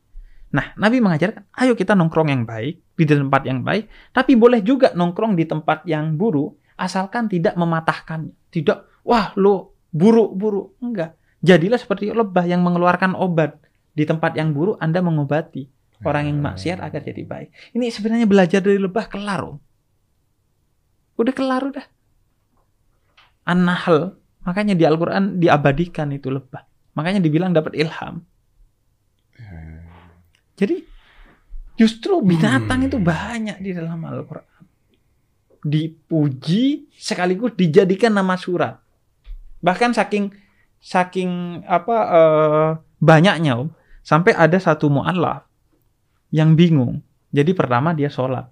[0.55, 4.95] nah Nabi mengajarkan ayo kita nongkrong yang baik di tempat yang baik tapi boleh juga
[4.95, 8.33] nongkrong di tempat yang buruk asalkan tidak mematahkannya.
[8.49, 10.81] Tidak, wah lo buruk-buruk.
[10.81, 11.17] Enggak.
[11.43, 13.59] Jadilah seperti lebah yang mengeluarkan obat.
[13.93, 15.69] Di tempat yang buruk Anda mengobati.
[16.03, 17.49] Orang yang maksiat agar jadi baik.
[17.79, 19.39] Ini sebenarnya belajar dari lebah kelar.
[19.39, 19.57] Om.
[21.15, 21.85] Udah kelar udah.
[23.47, 24.19] An-Nahl.
[24.43, 26.67] Makanya di Al-Quran diabadikan itu lebah.
[26.99, 28.19] Makanya dibilang dapat ilham.
[30.53, 30.85] Jadi
[31.73, 34.63] justru binatang itu banyak di dalam Al-Quran.
[35.63, 38.83] Dipuji sekaligus dijadikan nama surat.
[39.63, 40.35] Bahkan saking
[40.83, 42.69] saking apa eh,
[42.99, 43.71] banyaknya om,
[44.03, 45.47] sampai ada satu mu'alaf
[46.29, 47.01] yang bingung.
[47.33, 48.45] Jadi pertama dia sholat,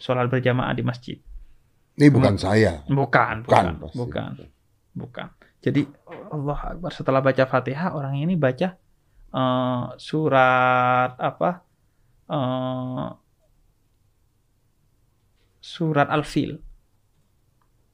[0.00, 1.18] sholat berjamaah di masjid.
[1.96, 2.80] Ini bukan saya.
[2.86, 4.30] Bukan, Bukan, bukan, bukan,
[4.96, 5.26] bukan.
[5.60, 5.82] Jadi
[6.30, 8.78] Allah Akbar setelah baca Fatihah orang ini baca
[9.34, 11.50] eh, surat apa?
[12.30, 13.08] eh,
[15.58, 16.54] surat Al-Fil.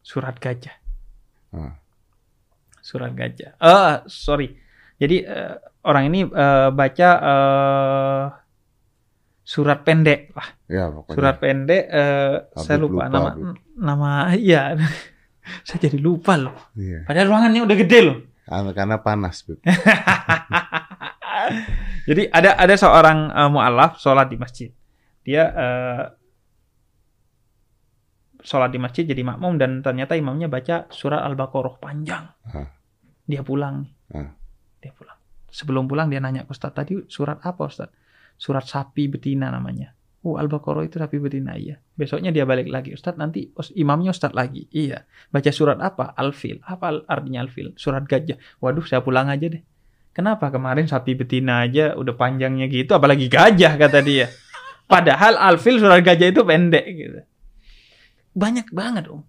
[0.03, 0.77] Surat gajah.
[1.55, 1.79] Ah.
[2.83, 3.55] Surat gajah.
[3.57, 4.59] Eh, sorry.
[4.99, 8.25] Jadi eh, orang ini eh, baca eh,
[9.43, 10.49] surat pendek lah.
[10.71, 11.17] Ya, pokoknya.
[11.19, 13.47] Surat pendek eh, saya lupa, lupa, nama Habib.
[13.77, 14.63] nama iya.
[15.67, 16.55] saya jadi lupa loh.
[16.79, 17.05] Iya.
[17.07, 18.19] Padahal ruangannya udah gede loh.
[18.47, 19.47] Karena- panas.
[22.09, 24.71] Jadi ada ada seorang uh, mualaf sholat di masjid.
[25.23, 26.05] Dia eh,
[28.43, 32.27] sholat di masjid jadi makmum dan ternyata imamnya baca surat al-baqarah panjang.
[32.51, 32.67] Hah.
[33.23, 33.87] Dia pulang.
[34.11, 34.35] Hah.
[34.83, 35.22] Dia pulang.
[35.53, 37.93] Sebelum pulang dia nanya ke Ustadz tadi surat apa Ustadz?
[38.41, 39.93] Surat sapi betina namanya.
[40.25, 41.77] Oh Al-Baqarah itu sapi betina iya.
[41.93, 42.97] Besoknya dia balik lagi.
[42.97, 44.65] Ustadz nanti imamnya Ustadz lagi.
[44.73, 45.05] Iya.
[45.29, 46.17] Baca surat apa?
[46.17, 46.65] Al-Fil.
[46.65, 47.77] Apa artinya Al-Fil?
[47.77, 48.41] Surat gajah.
[48.65, 49.61] Waduh saya pulang aja deh.
[50.17, 52.97] Kenapa kemarin sapi betina aja udah panjangnya gitu.
[52.97, 54.33] Apalagi gajah kata dia.
[54.89, 57.21] Padahal Al-Fil surat gajah itu pendek gitu.
[58.33, 59.21] Banyak banget om.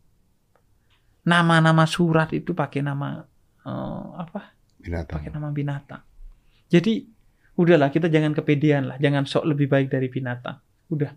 [1.27, 3.27] Nama-nama surat itu pakai nama
[3.67, 4.55] eh, apa?
[4.79, 5.19] Binatang.
[5.19, 6.03] pakai nama binatang.
[6.73, 7.05] Jadi
[7.53, 10.57] udahlah kita jangan kepedean lah, jangan sok lebih baik dari binatang.
[10.89, 11.13] Udah.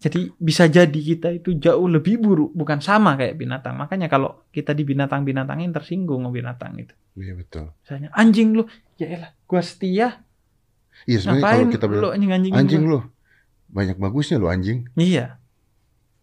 [0.00, 3.76] Jadi bisa jadi kita itu jauh lebih buruk, bukan sama kayak binatang.
[3.76, 6.94] Makanya kalau kita di binatang-binatangin tersinggung sama binatang itu.
[7.16, 7.76] Iya betul.
[7.84, 8.64] Misalnya anjing lu,
[8.96, 10.24] ya elah, gua setia.
[11.04, 13.04] Iya sebenarnya kalau kita lu bilang anjing anjing anjing lu
[13.68, 14.88] banyak bagusnya lu anjing.
[14.96, 15.36] Iya.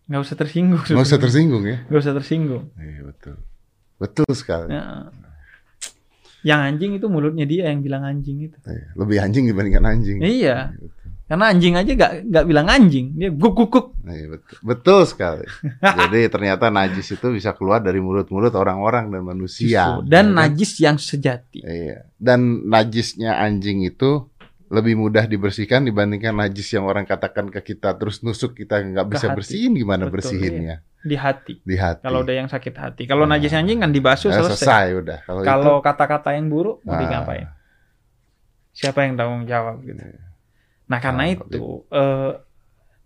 [0.10, 0.82] Nggak usah tersinggung.
[0.82, 1.78] Nggak usah tersinggung ya.
[1.90, 2.64] Nggak usah tersinggung.
[2.78, 3.36] Iya betul.
[4.02, 4.74] Betul sekali.
[4.74, 5.14] Ya.
[6.44, 8.58] Yang anjing itu mulutnya dia yang bilang anjing itu.
[8.68, 10.18] Iya, Lebih anjing dibandingkan anjing.
[10.20, 10.76] Iya.
[10.76, 11.02] betul.
[11.24, 13.88] Karena anjing aja gak, nggak bilang anjing, dia guk guk guk.
[14.06, 14.56] Iya, betul.
[14.60, 15.48] betul sekali.
[15.82, 20.04] Jadi ternyata najis itu bisa keluar dari mulut-mulut orang-orang dan manusia.
[20.04, 20.12] Justru.
[20.12, 20.38] Dan ya kan?
[20.44, 21.60] najis yang sejati.
[21.64, 22.12] Iya.
[22.20, 24.30] Dan najisnya anjing itu
[24.74, 29.30] lebih mudah dibersihkan dibandingkan najis yang orang katakan ke kita terus nusuk kita nggak bisa
[29.38, 31.60] bersihin gimana Betul, bersihinnya di hati.
[31.62, 32.00] di hati.
[32.02, 33.04] Kalau udah yang sakit hati.
[33.04, 33.36] Kalau Nah.
[33.36, 34.56] najis anjing kan dibasuh Nah, selesai.
[34.58, 35.18] selesai udah.
[35.44, 37.04] Kalau, kata-kata yang buruk mau Ah.
[37.04, 37.48] ngapain?
[38.72, 40.00] Siapa yang tanggung jawab gitu.
[40.00, 40.20] itu
[40.84, 42.32] Nah, karena Ah, itu eh,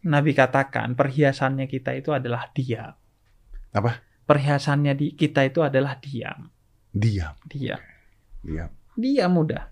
[0.06, 2.94] Nabi katakan perhiasannya kita itu adalah diam.
[3.74, 4.00] Apa?
[4.24, 6.54] Perhiasannya di kita itu adalah diam.
[6.94, 7.78] diam, Diam.
[8.42, 8.70] diam.
[8.94, 9.70] Diam mudah.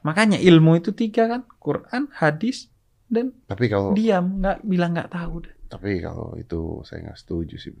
[0.00, 2.70] Makanya ilmu itu tiga kan, Quran, hadis,
[3.06, 5.42] dan Tapi kalau diam, nggak bilang nggak tahu.
[5.42, 5.54] dah.
[5.66, 7.74] Tapi kalau itu saya nggak setuju sih.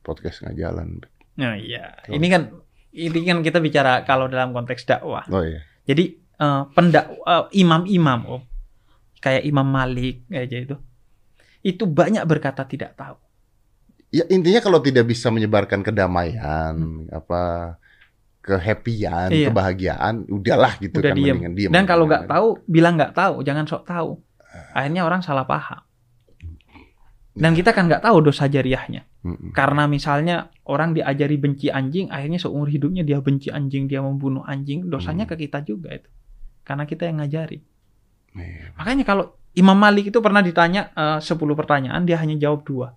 [0.00, 1.00] Podcast nggak jalan.
[1.36, 2.16] Nah iya, Tuh.
[2.16, 2.42] ini kan
[2.90, 5.24] ini kan kita bicara kalau dalam konteks dakwah.
[5.28, 5.60] Oh iya.
[5.84, 8.42] Jadi eh, pendak eh, imam-imam, om,
[9.18, 10.76] kayak Imam Malik aja itu,
[11.60, 13.16] itu banyak berkata tidak tahu.
[14.10, 16.74] Ya intinya kalau tidak bisa menyebarkan kedamaian,
[17.14, 17.76] apa
[18.40, 19.36] kehappyan, Hmm.
[19.36, 19.48] Iya.
[19.52, 21.36] kebahagiaan, udahlah gitu Udah kan diem.
[21.36, 21.70] mendingan diem.
[21.70, 24.16] Dan kalau nggak tahu, bilang nggak tahu, jangan sok tahu.
[24.74, 25.84] Akhirnya orang salah paham.
[27.40, 29.08] Dan kita kan nggak tahu dosa jariahnya.
[29.22, 29.50] Mm-mm.
[29.50, 34.84] Karena misalnya orang diajari benci anjing, akhirnya seumur hidupnya dia benci anjing, dia membunuh anjing,
[34.84, 35.32] dosanya Hmm.
[35.32, 36.08] ke kita juga itu.
[36.60, 37.58] Karena kita yang ngajari.
[38.30, 38.76] Iya.
[38.76, 42.92] Makanya kalau Imam Malik itu pernah ditanya eh, 10 pertanyaan, dia hanya jawab dua.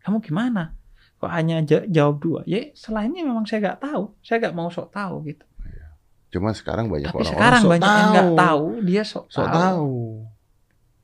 [0.00, 0.76] Kamu gimana?
[1.16, 2.40] Kok hanya ja- jawab dua?
[2.44, 4.12] Ya selainnya memang saya nggak tahu.
[4.20, 5.42] Saya nggak mau sok tahu gitu.
[6.28, 9.56] Cuma sekarang banyak Tapi orang sekarang banyak yang nggak tahu, dia sok, Sok tahu.
[9.56, 9.94] tahu.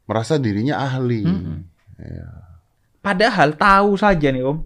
[0.04, 1.22] Merasa dirinya ahli.
[1.24, 1.58] Mm-mm.
[1.96, 2.28] Iya.
[3.02, 4.58] Padahal tahu saja nih Om.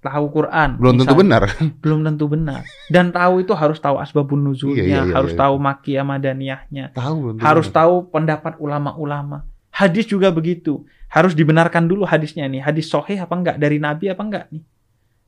[0.00, 0.80] Tahu Quran.
[0.80, 1.20] Belum tentu misalnya.
[1.20, 1.42] benar.
[1.84, 2.62] Belum tentu benar.
[2.88, 5.40] Dan tahu itu harus tahu asbabun nuzulnya, Iya, iya, iya, harus iya.
[5.44, 7.78] tahu makiyah madaniyahnya, tahu belum tentu harus benar.
[7.84, 9.44] tahu pendapat ulama-ulama.
[9.72, 10.84] Hadis juga begitu.
[11.08, 12.64] Harus dibenarkan dulu hadisnya nih.
[12.64, 14.62] Hadis sohih apa enggak dari Nabi apa enggak nih?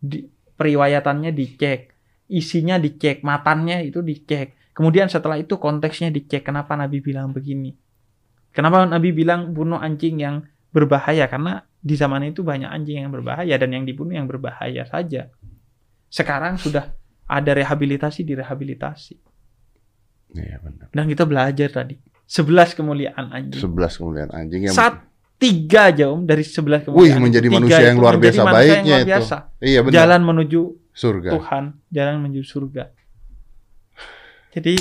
[0.03, 0.19] Di,
[0.57, 1.93] periwayatannya dicek,
[2.33, 4.57] isinya dicek, matannya itu dicek.
[4.73, 6.49] Kemudian setelah itu konteksnya dicek.
[6.49, 7.77] Kenapa Nabi bilang begini?
[8.57, 10.37] Kenapa Nabi bilang bunuh anjing yang
[10.73, 11.29] berbahaya?
[11.29, 15.29] Karena di zaman itu banyak anjing yang berbahaya dan yang dibunuh yang berbahaya saja.
[16.09, 16.91] Sekarang sudah
[17.29, 19.15] ada rehabilitasi direhabilitasi.
[20.33, 20.89] Iya benar.
[20.91, 21.97] Dan kita belajar tadi.
[22.25, 23.61] 11 kemuliaan anjing.
[23.61, 25.05] 11 kemuliaan anjing yang Saat
[25.37, 26.97] tiga aja om dari 11 kemuliaan.
[26.97, 27.21] Wih, itu.
[27.21, 29.11] menjadi Tiga manusia yang itu luar biasa baiknya luar itu.
[29.13, 29.37] biasa.
[29.61, 29.95] Iya benar.
[30.01, 30.61] Jalan menuju
[30.93, 31.31] Surga.
[31.33, 32.85] Tuhan, jalan menuju surga.
[34.53, 34.77] Jadi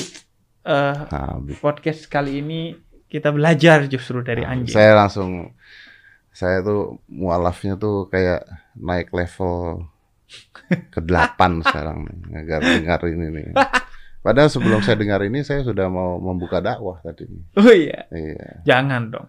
[0.68, 1.56] Habis.
[1.64, 2.76] podcast kali ini
[3.12, 4.72] kita belajar justru dari anjing.
[4.72, 5.52] Nah, Saya langsung
[6.32, 9.84] saya tuh mualafnya tuh kayak naik level
[10.88, 11.04] ke
[11.36, 13.48] 8 sekarang nih, agar dengar ini nih.
[14.22, 17.28] Padahal sebelum saya dengar ini saya sudah mau membuka dakwah tadi.
[17.52, 18.64] Oh iya, Iya.
[18.64, 19.28] jangan dong.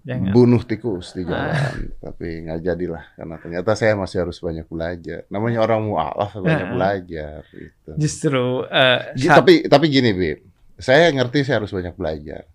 [0.00, 0.32] Jangan.
[0.32, 5.28] Bunuh tikus di jalan, tapi nggak jadilah karena ternyata saya masih harus banyak belajar.
[5.28, 6.72] Namanya orang mualaf banyak Nah.
[6.72, 7.90] belajar gitu.
[8.00, 10.47] Justru saat- Tapi tapi gini, Bib.
[10.78, 12.46] Saya ngerti saya harus banyak belajar.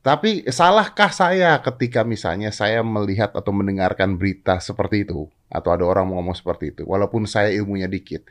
[0.00, 6.08] Tapi salahkah saya ketika misalnya saya melihat atau mendengarkan berita seperti itu atau ada orang
[6.08, 8.24] ngomong seperti itu walaupun saya ilmunya dikit.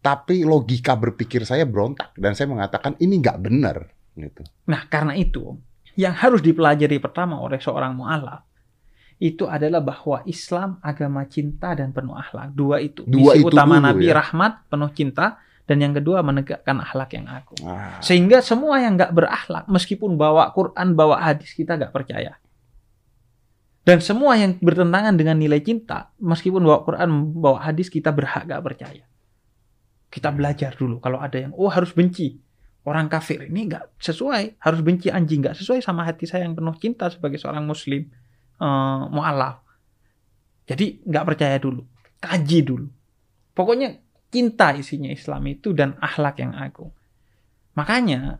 [0.00, 4.44] Tapi logika berpikir saya berontak dan saya mengatakan ini nggak benar gitu.
[4.68, 5.56] Nah, karena itu
[5.96, 8.50] yang harus dipelajari pertama oleh seorang mualaf
[9.20, 12.56] itu adalah bahwa Islam agama cinta dan penuh akhlak.
[12.56, 13.04] Dua itu.
[13.04, 14.16] Dua Misi itu utama dulu, Nabi ya.
[14.16, 15.36] rahmat, penuh cinta
[15.70, 17.62] dan yang kedua menegakkan akhlak yang agung.
[17.62, 22.42] Ah, Sehingga semua yang nggak berakhlak meskipun bawa Quran, bawa hadis kita nggak percaya.
[23.86, 28.66] Dan semua yang bertentangan dengan nilai cinta meskipun bawa Quran, bawa hadis kita berhak nggak
[28.66, 29.06] percaya.
[30.10, 32.42] Kita belajar dulu kalau ada yang oh harus benci.
[32.80, 36.72] orang kafir ini nggak sesuai, harus benci anjing, nggak sesuai sama hati saya yang penuh
[36.80, 38.08] cinta sebagai seorang muslim
[38.56, 39.60] uh, mualaf.
[40.64, 41.84] Jadi nggak percaya dulu,
[42.24, 42.88] kaji dulu.
[43.52, 44.00] Pokoknya
[44.30, 46.94] cinta isinya Islam itu dan akhlak yang agung.
[47.74, 48.38] Makanya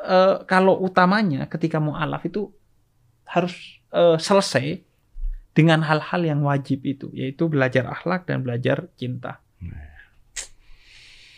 [0.00, 2.52] uh, kalau utamanya ketika mualaf itu
[3.24, 4.84] harus uh, selesai
[5.56, 9.38] dengan hal-hal yang wajib itu, yaitu belajar akhlak dan belajar cinta.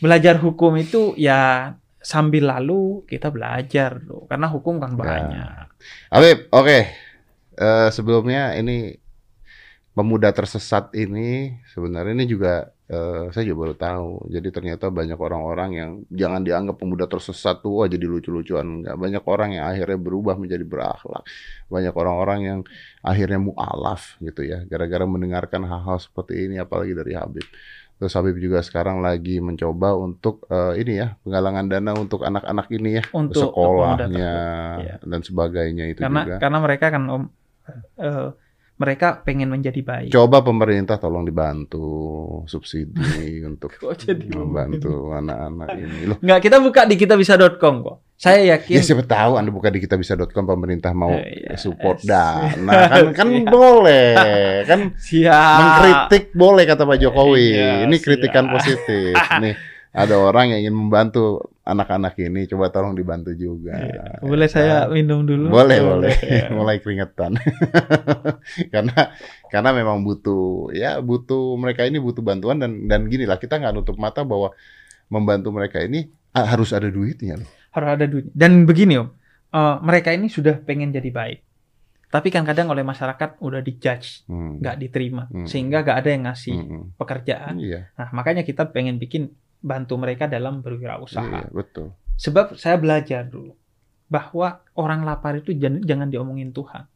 [0.00, 5.68] Belajar hukum itu ya sambil lalu kita belajar loh, karena hukum kan banyak.
[6.08, 6.64] Habib, oke.
[6.64, 6.82] Okay.
[7.56, 9.00] Uh, sebelumnya ini
[9.96, 14.10] pemuda tersesat ini sebenarnya ini juga uh, saya juga baru tahu.
[14.30, 18.82] Jadi ternyata banyak orang-orang yang jangan dianggap pemuda tersesat tuh wah jadi lucu-lucuan.
[18.82, 21.24] Enggak banyak orang yang akhirnya berubah menjadi berakhlak.
[21.66, 22.60] Banyak orang-orang yang
[23.02, 27.46] akhirnya mualaf gitu ya, gara-gara mendengarkan hal-hal seperti ini apalagi dari Habib.
[27.96, 33.00] Terus Habib juga sekarang lagi mencoba untuk uh, ini ya penggalangan dana untuk anak-anak ini
[33.00, 34.36] ya untuk sekolahnya
[34.84, 34.96] ya.
[35.00, 36.36] dan sebagainya itu karena, juga.
[36.36, 37.22] Karena mereka kan om
[37.96, 38.36] uh,
[38.76, 40.12] mereka pengen menjadi baik.
[40.12, 41.84] Coba pemerintah tolong dibantu
[42.44, 43.00] subsidi
[43.48, 46.00] untuk jadi membantu anak-anak ini.
[46.04, 46.18] Loh.
[46.20, 47.96] Enggak, kita buka di kitabisa.com kok.
[48.14, 48.76] Saya yakin.
[48.76, 51.56] Ya siapa tahu Anda buka di kitabisa.com pemerintah mau Eh, iya.
[51.56, 54.16] support dana kan kan boleh
[54.64, 55.56] kan Siap.
[55.56, 57.48] mengkritik boleh kata Pak Jokowi.
[57.52, 58.54] Iya, ini kritikan siap.
[58.56, 59.12] positif.
[59.44, 59.56] Nih
[59.96, 63.80] ada orang yang ingin membantu anak-anak ini, coba tolong dibantu juga.
[63.80, 64.20] Iya.
[64.20, 65.48] Boleh saya minum dulu?
[65.48, 66.12] Boleh, boleh.
[66.20, 66.52] Ya.
[66.58, 67.40] Mulai keringetan.
[68.72, 69.16] karena
[69.48, 73.72] karena memang butuh ya butuh mereka ini butuh bantuan dan dan gini lah kita nggak
[73.72, 74.52] nutup mata bahwa
[75.08, 77.48] membantu mereka ini harus ada duitnya loh.
[77.72, 78.28] Harus ada duit.
[78.36, 79.08] Dan begini om,
[79.48, 81.40] eh, mereka ini sudah pengen jadi baik.
[82.06, 84.62] Tapi kan kadang oleh masyarakat udah dijudge, Hmm.
[84.62, 85.48] nggak diterima, Hmm.
[85.48, 86.84] sehingga nggak ada yang ngasih Hmm.
[86.94, 87.58] pekerjaan.
[87.58, 89.34] Iya, Nah makanya kita pengen bikin
[89.66, 91.26] bantu mereka dalam berwirausaha.
[91.26, 91.90] iya, betul.
[92.14, 93.52] Sebab saya belajar dulu
[94.06, 96.86] bahwa orang lapar itu jangan, jangan diomongin Tuhan.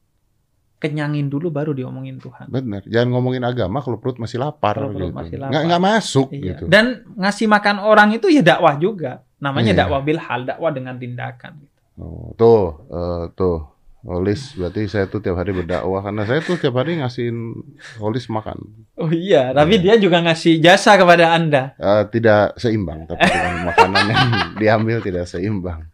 [0.80, 2.48] Kenyangin dulu baru diomongin Tuhan.
[2.48, 2.88] Benar.
[2.88, 5.18] Jangan ngomongin agama kalau perut masih lapar Kalau perut gitu.
[5.18, 5.50] masih lapar.
[5.52, 6.40] Nggak, nggak masuk Iya.
[6.48, 6.64] gitu.
[6.72, 6.84] Dan
[7.20, 9.20] ngasih makan orang itu ya dakwah juga.
[9.44, 9.78] Namanya Iya.
[9.84, 11.60] dakwah bil hal, dakwah dengan tindakan.
[12.00, 13.58] Oh, tuh, eh, tuh.
[14.00, 17.52] Holis, berarti saya tuh tiap hari berdakwah karena saya tuh tiap hari ngasihin
[17.96, 18.56] Holis makan.
[18.96, 19.82] Oh iya, tapi Iya.
[19.92, 21.76] dia juga ngasih jasa kepada Anda.
[21.76, 25.84] Eh, tidak seimbang, tapi dengan makanan yang diambil tidak seimbang.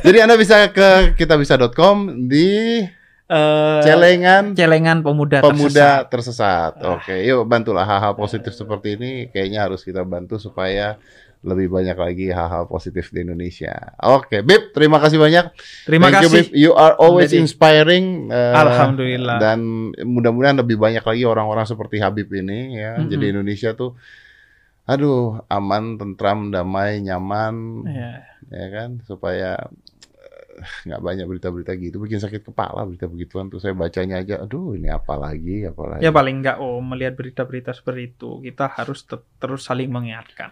[0.00, 1.96] Jadi Anda bisa ke kitabisa.com
[2.26, 2.82] di
[3.24, 6.74] Eh, celengan celengan pemuda, pemuda tersesat.
[6.76, 6.84] tersesat.
[6.84, 9.12] Oke, yuk bantulah hal-hal positif seperti ini.
[9.28, 11.00] Kayaknya harus kita bantu supaya
[11.42, 13.74] lebih banyak lagi hal-hal positif di Indonesia.
[14.00, 15.50] Oke, Bib, terima kasih banyak.
[15.82, 16.42] Terima Thank you, kasih.
[16.44, 16.54] Bib.
[16.54, 18.06] You are always Jadi- inspiring.
[18.28, 19.36] eh, Alhamdulillah.
[19.36, 19.58] Dan
[19.96, 22.94] mudah-mudahan lebih banyak lagi orang-orang seperti Habib ini ya.
[22.96, 23.08] Mm-mm.
[23.08, 23.98] Jadi Indonesia tuh
[24.82, 28.12] aduh aman, tentram, damai, nyaman Iya.
[28.50, 29.54] ya kan supaya
[30.52, 34.74] eh, nggak banyak berita-berita gitu bikin sakit kepala berita begituan tuh saya bacanya aja aduh
[34.74, 39.02] ini apa lagi apa lagi Ya paling enggak oh melihat berita-berita seperti itu kita harus
[39.02, 40.50] te- terus saling mengingatkan.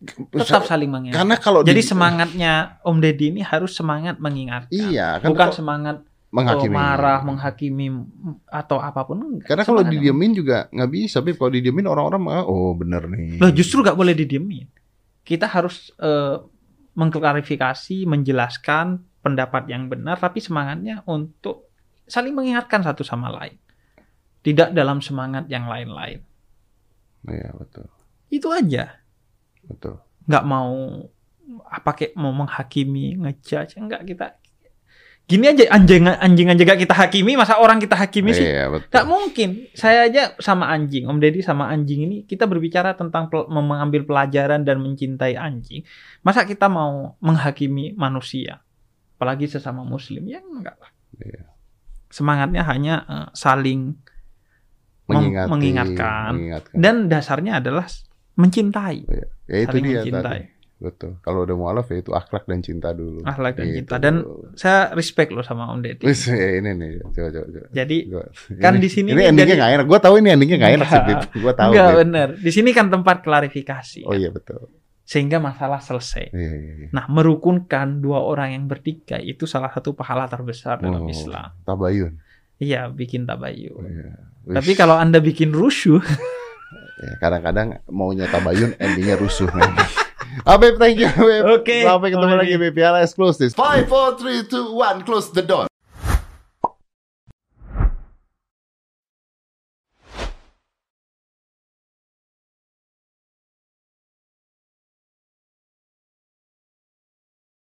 [0.00, 1.20] Tetap saling mengingatkan.
[1.20, 4.72] karena kalau Jadi di- semangatnya Om Deddy ini harus semangat mengingatkan.
[4.72, 5.96] iya kan Bukan semangat
[6.30, 7.86] menghakimi oh, marah, menghakimi
[8.46, 9.50] atau apa pun enggak.
[9.50, 13.50] karena kalau didiemin juga nggak bisa tapi kalau didiemin orang-orang malah, oh bener nih Loh,
[13.50, 14.70] justru nggak boleh didiemin.
[15.20, 16.38] Kita harus eh,
[16.94, 18.86] mengklarifikasi, menjelaskan
[19.20, 21.66] pendapat yang benar, tapi semangatnya untuk
[22.06, 23.58] saling mengingatkan satu sama lain.
[24.40, 26.22] Tidak dalam semangat yang lain-lain.
[27.26, 27.84] iya betul
[28.30, 28.99] Itu aja.
[29.66, 30.00] Betul
[30.30, 30.72] Nggak mau
[31.66, 34.38] apa kayak mau menghakimi, ngejudge, enggak kita.
[35.26, 38.42] Gini aja anjing anjing aja gak kita hakimi, masa orang kita hakimi sih?
[38.42, 39.70] iya betul Gak mungkin.
[39.78, 44.66] Saya aja sama anjing, Om Deddy sama anjing ini kita berbicara tentang pel- mengambil pelajaran
[44.66, 45.86] dan mencintai anjing.
[46.26, 48.58] Masa kita mau menghakimi manusia,
[49.18, 50.26] apalagi sesama Muslim?
[50.26, 50.90] Ya enggak lah.
[51.18, 51.46] Iya.
[52.10, 53.98] Semangatnya hanya eh, saling
[55.10, 55.46] mengingatkan.
[55.50, 56.74] mengingatkan.
[56.74, 57.86] dan dasarnya adalah
[58.40, 58.96] mencintai,
[59.46, 62.88] ya itu saling dia mencintai, tadi betul kalau udah mualaf ya itu akhlak dan cinta
[62.90, 63.76] dulu akhlak dan Gitu.
[63.84, 63.94] cinta.
[63.96, 64.14] Dan
[64.54, 66.02] saya respect loh sama Om Deddy.
[66.02, 67.66] Wis, ya ini nih coba coba, coba.
[67.70, 69.86] Jadi Gua- Kan ini- di sini ini endingnya jadi- nggak enak.
[69.86, 71.00] Gue tahu ini endingnya nggak enak sih.
[71.36, 71.70] Gue tahu.
[71.70, 71.98] enggak Bib.
[72.00, 72.28] benar.
[72.34, 74.72] Di sini kan tempat klarifikasi, Oh iya betul.
[75.02, 76.30] sehingga masalah selesai.
[76.30, 76.72] Iya iya.
[76.78, 76.88] iya.
[76.90, 81.60] Nah, merukunkan dua orang yang bertikai itu salah satu pahala terbesar dalam Oh, Islam.
[81.60, 82.16] Tabayun.
[82.56, 83.84] Iya, bikin tabayun.
[83.84, 84.08] Iya.
[84.50, 86.00] Tapi kalau Anda bikin rusuh,
[87.00, 89.48] Ya, kadang-kadang maunya tabayun, endingnya rusuh.
[90.44, 91.64] Ah, Beb, thank you, Beb.
[91.64, 91.80] Oke.
[91.80, 92.54] Sampai ketemu lagi.
[92.76, 93.56] Ya, let's close this.
[93.56, 95.00] Five, four, three, two, one.
[95.08, 95.69] Close the door.